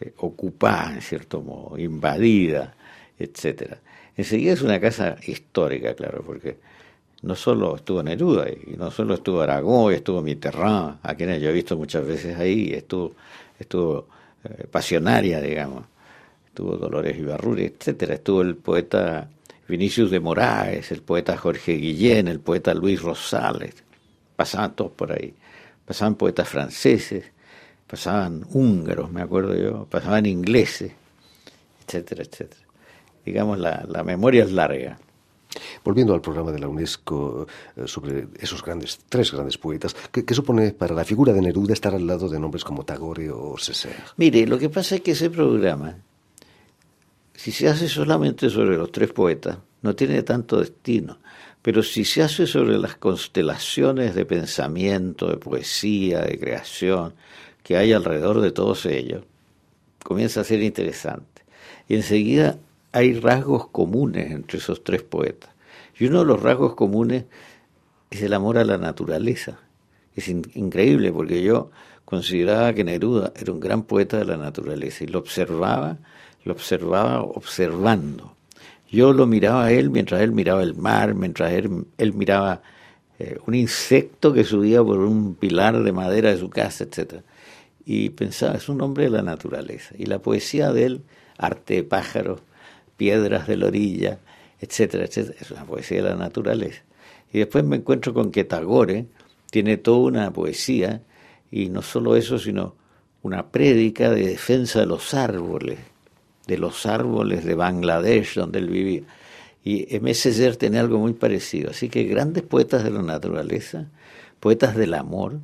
eh, 0.00 0.12
ocupada, 0.18 0.92
en 0.94 1.00
cierto 1.00 1.40
modo, 1.40 1.78
invadida, 1.78 2.74
etcétera. 3.18 3.78
Enseguida 4.14 4.52
es 4.52 4.60
una 4.60 4.78
casa 4.78 5.16
histórica, 5.26 5.94
claro, 5.94 6.22
porque 6.26 6.58
no 7.22 7.34
solo 7.34 7.76
estuvo 7.76 8.02
Neruda, 8.02 8.48
y 8.48 8.76
no 8.76 8.90
solo 8.90 9.14
estuvo 9.14 9.40
Aragón, 9.40 9.92
estuvo 9.92 10.22
Mitterrand, 10.22 10.98
a 11.02 11.14
quienes 11.14 11.40
yo 11.40 11.50
he 11.50 11.52
visto 11.52 11.76
muchas 11.76 12.06
veces 12.06 12.38
ahí, 12.38 12.72
estuvo, 12.72 13.14
estuvo 13.58 14.06
eh, 14.44 14.66
Pasionaria, 14.70 15.40
digamos, 15.40 15.84
estuvo 16.46 16.76
Dolores 16.76 17.16
Ibarruri, 17.18 17.64
etcétera, 17.64 18.14
estuvo 18.14 18.42
el 18.42 18.56
poeta 18.56 19.28
Vinicius 19.68 20.10
de 20.10 20.20
Moraes, 20.20 20.92
el 20.92 21.02
poeta 21.02 21.36
Jorge 21.36 21.72
Guillén, 21.72 22.28
el 22.28 22.40
poeta 22.40 22.74
Luis 22.74 23.02
Rosales, 23.02 23.74
pasaban 24.36 24.74
todos 24.76 24.92
por 24.92 25.12
ahí, 25.12 25.34
pasaban 25.84 26.14
poetas 26.14 26.48
franceses, 26.48 27.24
pasaban 27.86 28.44
húngaros, 28.50 29.10
me 29.10 29.22
acuerdo 29.22 29.56
yo, 29.56 29.86
pasaban 29.86 30.26
ingleses, 30.26 30.92
etcétera, 31.86 32.22
etcétera. 32.24 32.62
Digamos, 33.24 33.58
la, 33.58 33.84
la 33.88 34.04
memoria 34.04 34.44
es 34.44 34.52
larga. 34.52 34.98
Volviendo 35.84 36.14
al 36.14 36.20
programa 36.20 36.52
de 36.52 36.58
la 36.58 36.68
UNESCO 36.68 37.46
eh, 37.76 37.82
sobre 37.86 38.28
esos 38.38 38.62
grandes, 38.62 39.00
tres 39.08 39.32
grandes 39.32 39.58
poetas, 39.58 39.94
¿qué, 40.10 40.34
supone 40.34 40.72
para 40.72 40.94
la 40.94 41.04
figura 41.04 41.32
de 41.32 41.40
Neruda 41.40 41.72
estar 41.72 41.94
al 41.94 42.06
lado 42.06 42.28
de 42.28 42.38
nombres 42.38 42.64
como 42.64 42.84
Tagore 42.84 43.30
o 43.30 43.56
Césaire? 43.58 44.02
Mire, 44.16 44.46
lo 44.46 44.58
que 44.58 44.68
pasa 44.68 44.96
es 44.96 45.00
que 45.00 45.12
ese 45.12 45.30
programa, 45.30 45.96
si 47.34 47.52
se 47.52 47.68
hace 47.68 47.88
solamente 47.88 48.50
sobre 48.50 48.76
los 48.76 48.90
tres 48.92 49.12
poetas, 49.12 49.58
no 49.82 49.94
tiene 49.94 50.22
tanto 50.22 50.60
destino. 50.60 51.18
Pero 51.62 51.82
si 51.82 52.04
se 52.04 52.22
hace 52.22 52.46
sobre 52.46 52.78
las 52.78 52.96
constelaciones 52.96 54.14
de 54.14 54.24
pensamiento, 54.24 55.28
de 55.28 55.36
poesía, 55.36 56.22
de 56.22 56.38
creación 56.38 57.14
que 57.62 57.76
hay 57.76 57.92
alrededor 57.92 58.40
de 58.40 58.52
todos 58.52 58.86
ellos, 58.86 59.24
comienza 60.04 60.42
a 60.42 60.44
ser 60.44 60.62
interesante. 60.62 61.42
Y 61.88 61.96
enseguida 61.96 62.58
hay 62.96 63.12
rasgos 63.12 63.68
comunes 63.68 64.30
entre 64.30 64.56
esos 64.56 64.82
tres 64.82 65.02
poetas. 65.02 65.50
Y 65.98 66.06
uno 66.06 66.20
de 66.20 66.24
los 66.24 66.42
rasgos 66.42 66.74
comunes 66.74 67.24
es 68.10 68.22
el 68.22 68.32
amor 68.32 68.56
a 68.56 68.64
la 68.64 68.78
naturaleza. 68.78 69.58
Es 70.14 70.28
increíble 70.28 71.12
porque 71.12 71.42
yo 71.42 71.70
consideraba 72.06 72.72
que 72.72 72.84
Neruda 72.84 73.34
era 73.36 73.52
un 73.52 73.60
gran 73.60 73.82
poeta 73.82 74.16
de 74.16 74.24
la 74.24 74.38
naturaleza 74.38 75.04
y 75.04 75.08
lo 75.08 75.18
observaba, 75.18 75.98
lo 76.44 76.54
observaba 76.54 77.20
observando. 77.20 78.34
Yo 78.90 79.12
lo 79.12 79.26
miraba 79.26 79.66
a 79.66 79.72
él 79.72 79.90
mientras 79.90 80.22
él 80.22 80.32
miraba 80.32 80.62
el 80.62 80.74
mar, 80.74 81.14
mientras 81.14 81.52
él, 81.52 81.84
él 81.98 82.14
miraba 82.14 82.62
eh, 83.18 83.38
un 83.46 83.54
insecto 83.54 84.32
que 84.32 84.44
subía 84.44 84.82
por 84.82 85.00
un 85.00 85.34
pilar 85.34 85.82
de 85.82 85.92
madera 85.92 86.30
de 86.30 86.38
su 86.38 86.48
casa, 86.48 86.84
etc. 86.84 87.16
Y 87.84 88.08
pensaba, 88.08 88.54
es 88.54 88.70
un 88.70 88.80
hombre 88.80 89.04
de 89.04 89.10
la 89.10 89.22
naturaleza. 89.22 89.94
Y 89.98 90.06
la 90.06 90.18
poesía 90.20 90.72
de 90.72 90.86
él, 90.86 91.02
arte 91.36 91.74
de 91.74 91.82
pájaros, 91.82 92.40
piedras 92.96 93.46
de 93.46 93.56
la 93.56 93.66
orilla, 93.66 94.18
etcétera, 94.60 95.04
etcétera. 95.04 95.36
Es 95.40 95.50
una 95.50 95.64
poesía 95.64 96.02
de 96.02 96.10
la 96.10 96.16
naturaleza. 96.16 96.82
Y 97.32 97.38
después 97.38 97.64
me 97.64 97.76
encuentro 97.76 98.14
con 98.14 98.30
que 98.30 98.44
Tagore 98.44 99.06
tiene 99.50 99.76
toda 99.76 99.98
una 99.98 100.32
poesía, 100.32 101.02
y 101.50 101.68
no 101.68 101.82
solo 101.82 102.16
eso, 102.16 102.38
sino 102.38 102.74
una 103.22 103.48
prédica 103.48 104.10
de 104.10 104.26
defensa 104.26 104.80
de 104.80 104.86
los 104.86 105.14
árboles, 105.14 105.78
de 106.46 106.58
los 106.58 106.86
árboles 106.86 107.44
de 107.44 107.54
Bangladesh, 107.54 108.34
donde 108.34 108.58
él 108.60 108.68
vivía. 108.68 109.02
Y 109.64 109.94
M. 109.96 110.14
Seller 110.14 110.56
tiene 110.56 110.78
algo 110.78 110.98
muy 110.98 111.12
parecido. 111.12 111.70
Así 111.70 111.88
que 111.88 112.04
grandes 112.04 112.44
poetas 112.44 112.84
de 112.84 112.90
la 112.90 113.02
naturaleza, 113.02 113.88
poetas 114.38 114.76
del 114.76 114.94
amor, 114.94 115.40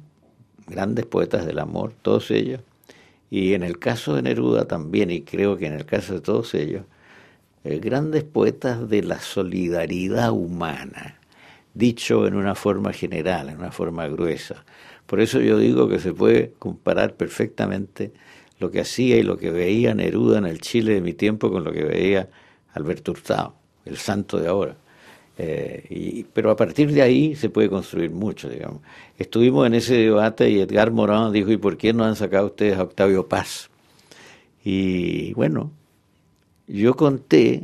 grandes 0.68 1.06
poetas 1.06 1.44
del 1.44 1.58
amor, 1.58 1.92
todos 2.02 2.30
ellos. 2.30 2.60
Y 3.30 3.54
en 3.54 3.64
el 3.64 3.78
caso 3.78 4.14
de 4.14 4.22
Neruda 4.22 4.66
también, 4.66 5.10
y 5.10 5.22
creo 5.22 5.56
que 5.56 5.66
en 5.66 5.72
el 5.72 5.86
caso 5.86 6.14
de 6.14 6.20
todos 6.20 6.54
ellos, 6.54 6.84
eh, 7.64 7.78
grandes 7.78 8.24
poetas 8.24 8.88
de 8.88 9.02
la 9.02 9.20
solidaridad 9.20 10.32
humana, 10.32 11.20
dicho 11.74 12.26
en 12.26 12.34
una 12.34 12.54
forma 12.54 12.92
general, 12.92 13.48
en 13.48 13.58
una 13.58 13.72
forma 13.72 14.08
gruesa. 14.08 14.64
Por 15.06 15.20
eso 15.20 15.40
yo 15.40 15.58
digo 15.58 15.88
que 15.88 15.98
se 15.98 16.12
puede 16.12 16.52
comparar 16.58 17.14
perfectamente 17.14 18.12
lo 18.58 18.70
que 18.70 18.80
hacía 18.80 19.16
y 19.16 19.22
lo 19.22 19.36
que 19.38 19.50
veía 19.50 19.94
Neruda 19.94 20.38
en 20.38 20.46
el 20.46 20.60
Chile 20.60 20.94
de 20.94 21.00
mi 21.00 21.12
tiempo 21.12 21.50
con 21.50 21.64
lo 21.64 21.72
que 21.72 21.84
veía 21.84 22.28
Alberto 22.74 23.12
Hurtado, 23.12 23.54
el 23.84 23.96
santo 23.96 24.38
de 24.38 24.48
ahora. 24.48 24.76
Eh, 25.38 26.24
pero 26.32 26.50
a 26.50 26.56
partir 26.56 26.92
de 26.92 27.02
ahí 27.02 27.34
se 27.34 27.48
puede 27.48 27.68
construir 27.68 28.10
mucho, 28.10 28.48
digamos. 28.48 28.80
Estuvimos 29.18 29.66
en 29.66 29.74
ese 29.74 29.94
debate 29.94 30.50
y 30.50 30.60
Edgar 30.60 30.92
Morán 30.92 31.32
dijo, 31.32 31.50
¿y 31.50 31.56
por 31.56 31.76
qué 31.76 31.92
no 31.92 32.04
han 32.04 32.16
sacado 32.16 32.46
ustedes 32.46 32.78
a 32.78 32.82
Octavio 32.82 33.28
Paz? 33.28 33.70
Y 34.64 35.32
bueno, 35.34 35.72
yo 36.66 36.94
conté 36.94 37.62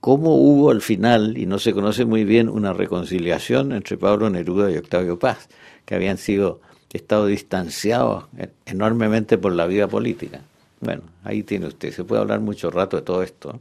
cómo 0.00 0.36
hubo 0.36 0.70
al 0.70 0.82
final, 0.82 1.36
y 1.36 1.46
no 1.46 1.58
se 1.58 1.72
conoce 1.72 2.04
muy 2.04 2.24
bien, 2.24 2.48
una 2.48 2.72
reconciliación 2.72 3.72
entre 3.72 3.96
Pablo 3.96 4.30
Neruda 4.30 4.70
y 4.70 4.76
Octavio 4.76 5.18
Paz, 5.18 5.48
que 5.84 5.94
habían 5.94 6.18
sido 6.18 6.60
estado 6.92 7.26
distanciados 7.26 8.24
enormemente 8.64 9.38
por 9.38 9.52
la 9.52 9.66
vida 9.66 9.88
política. 9.88 10.40
Bueno, 10.80 11.02
ahí 11.24 11.42
tiene 11.42 11.66
usted, 11.66 11.92
se 11.92 12.04
puede 12.04 12.22
hablar 12.22 12.40
mucho 12.40 12.70
rato 12.70 12.96
de 12.96 13.02
todo 13.02 13.22
esto. 13.22 13.58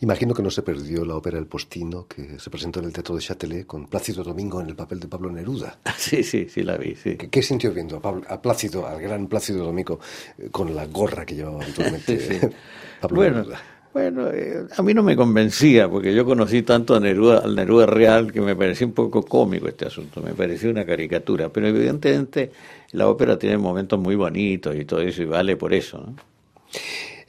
Imagino 0.00 0.34
que 0.34 0.42
no 0.42 0.50
se 0.50 0.62
perdió 0.62 1.04
la 1.04 1.14
ópera 1.14 1.38
El 1.38 1.46
Postino, 1.46 2.06
que 2.06 2.38
se 2.38 2.50
presentó 2.50 2.80
en 2.80 2.86
el 2.86 2.92
Teatro 2.92 3.14
de 3.14 3.20
Châtelet 3.20 3.66
con 3.66 3.86
Plácido 3.86 4.24
Domingo 4.24 4.60
en 4.60 4.68
el 4.68 4.76
papel 4.76 5.00
de 5.00 5.08
Pablo 5.08 5.30
Neruda. 5.30 5.78
Sí, 5.96 6.24
sí, 6.24 6.48
sí 6.48 6.62
la 6.62 6.76
vi, 6.76 6.96
sí. 6.96 7.16
¿Qué, 7.16 7.42
sintió 7.42 7.72
viendo 7.72 8.00
a, 8.02 8.34
a, 8.34 8.40
Plácido, 8.42 8.86
al 8.86 9.00
gran 9.00 9.28
Plácido 9.28 9.64
Domingo, 9.64 10.00
eh, 10.38 10.48
con 10.50 10.74
la 10.74 10.86
gorra 10.86 11.26
que 11.26 11.34
llevaba 11.34 11.62
habitualmente 11.62 12.50
Pablo 13.00 13.22
Neruda? 13.22 13.60
Bueno, 13.92 14.28
eh, 14.30 14.66
a 14.76 14.82
mí 14.82 14.94
no 14.94 15.02
me 15.02 15.16
convencía, 15.16 15.88
porque 15.88 16.14
yo 16.14 16.24
conocí 16.24 16.62
tanto 16.62 16.94
a 16.94 17.00
Neruda, 17.00 17.40
al 17.40 17.56
Neruda 17.56 17.86
real 17.86 18.32
que 18.32 18.40
me 18.40 18.54
parecía 18.54 18.86
un 18.86 18.92
poco 18.92 19.22
cómico 19.22 19.66
este 19.66 19.86
asunto, 19.86 20.20
me 20.22 20.32
parecía 20.32 20.70
una 20.70 20.86
caricatura, 20.86 21.48
pero 21.48 21.66
evidentemente 21.66 22.52
la 22.92 23.08
ópera 23.08 23.36
tiene 23.36 23.58
momentos 23.58 23.98
muy 23.98 24.14
bonitos 24.14 24.76
y 24.76 24.84
todo 24.84 25.00
eso, 25.00 25.22
y 25.22 25.26
vale 25.26 25.56
por 25.56 25.74
eso. 25.74 25.98
¿no? 25.98 26.14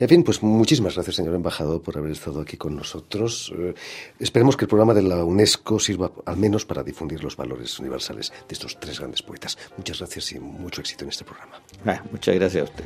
En 0.02 0.24
pues 0.24 0.42
muchísimas 0.42 0.96
gracias, 0.96 1.18
señor 1.18 1.36
embajador, 1.36 1.80
por 1.80 1.96
haber 1.96 2.14
estado 2.14 2.42
aquí 2.42 2.58
con 2.58 2.76
nosotros. 2.76 3.54
Eh, 3.56 3.76
esperemos 4.18 4.58
que 4.58 4.66
el 4.66 4.68
programa 4.68 4.96
de 4.96 5.04
la 5.04 5.24
UNESCO 5.24 5.80
sirva 5.80 6.12
al 6.26 6.38
menos 6.38 6.66
para 6.66 6.82
difundir 6.82 7.24
los 7.24 7.38
valores 7.38 7.78
universales 7.80 8.34
de 8.48 8.54
estos 8.54 8.80
tres 8.80 8.98
grandes 8.98 9.22
poetas. 9.22 9.60
Muchas 9.78 10.00
gracias 10.00 10.32
y 10.32 10.40
mucho 10.40 10.82
éxito 10.82 11.04
en 11.04 11.12
este 11.12 11.24
programa. 11.24 11.62
Ah, 11.86 12.02
muchas 12.12 12.34
gracias 12.34 12.62
a 12.62 12.72
usted. 12.72 12.86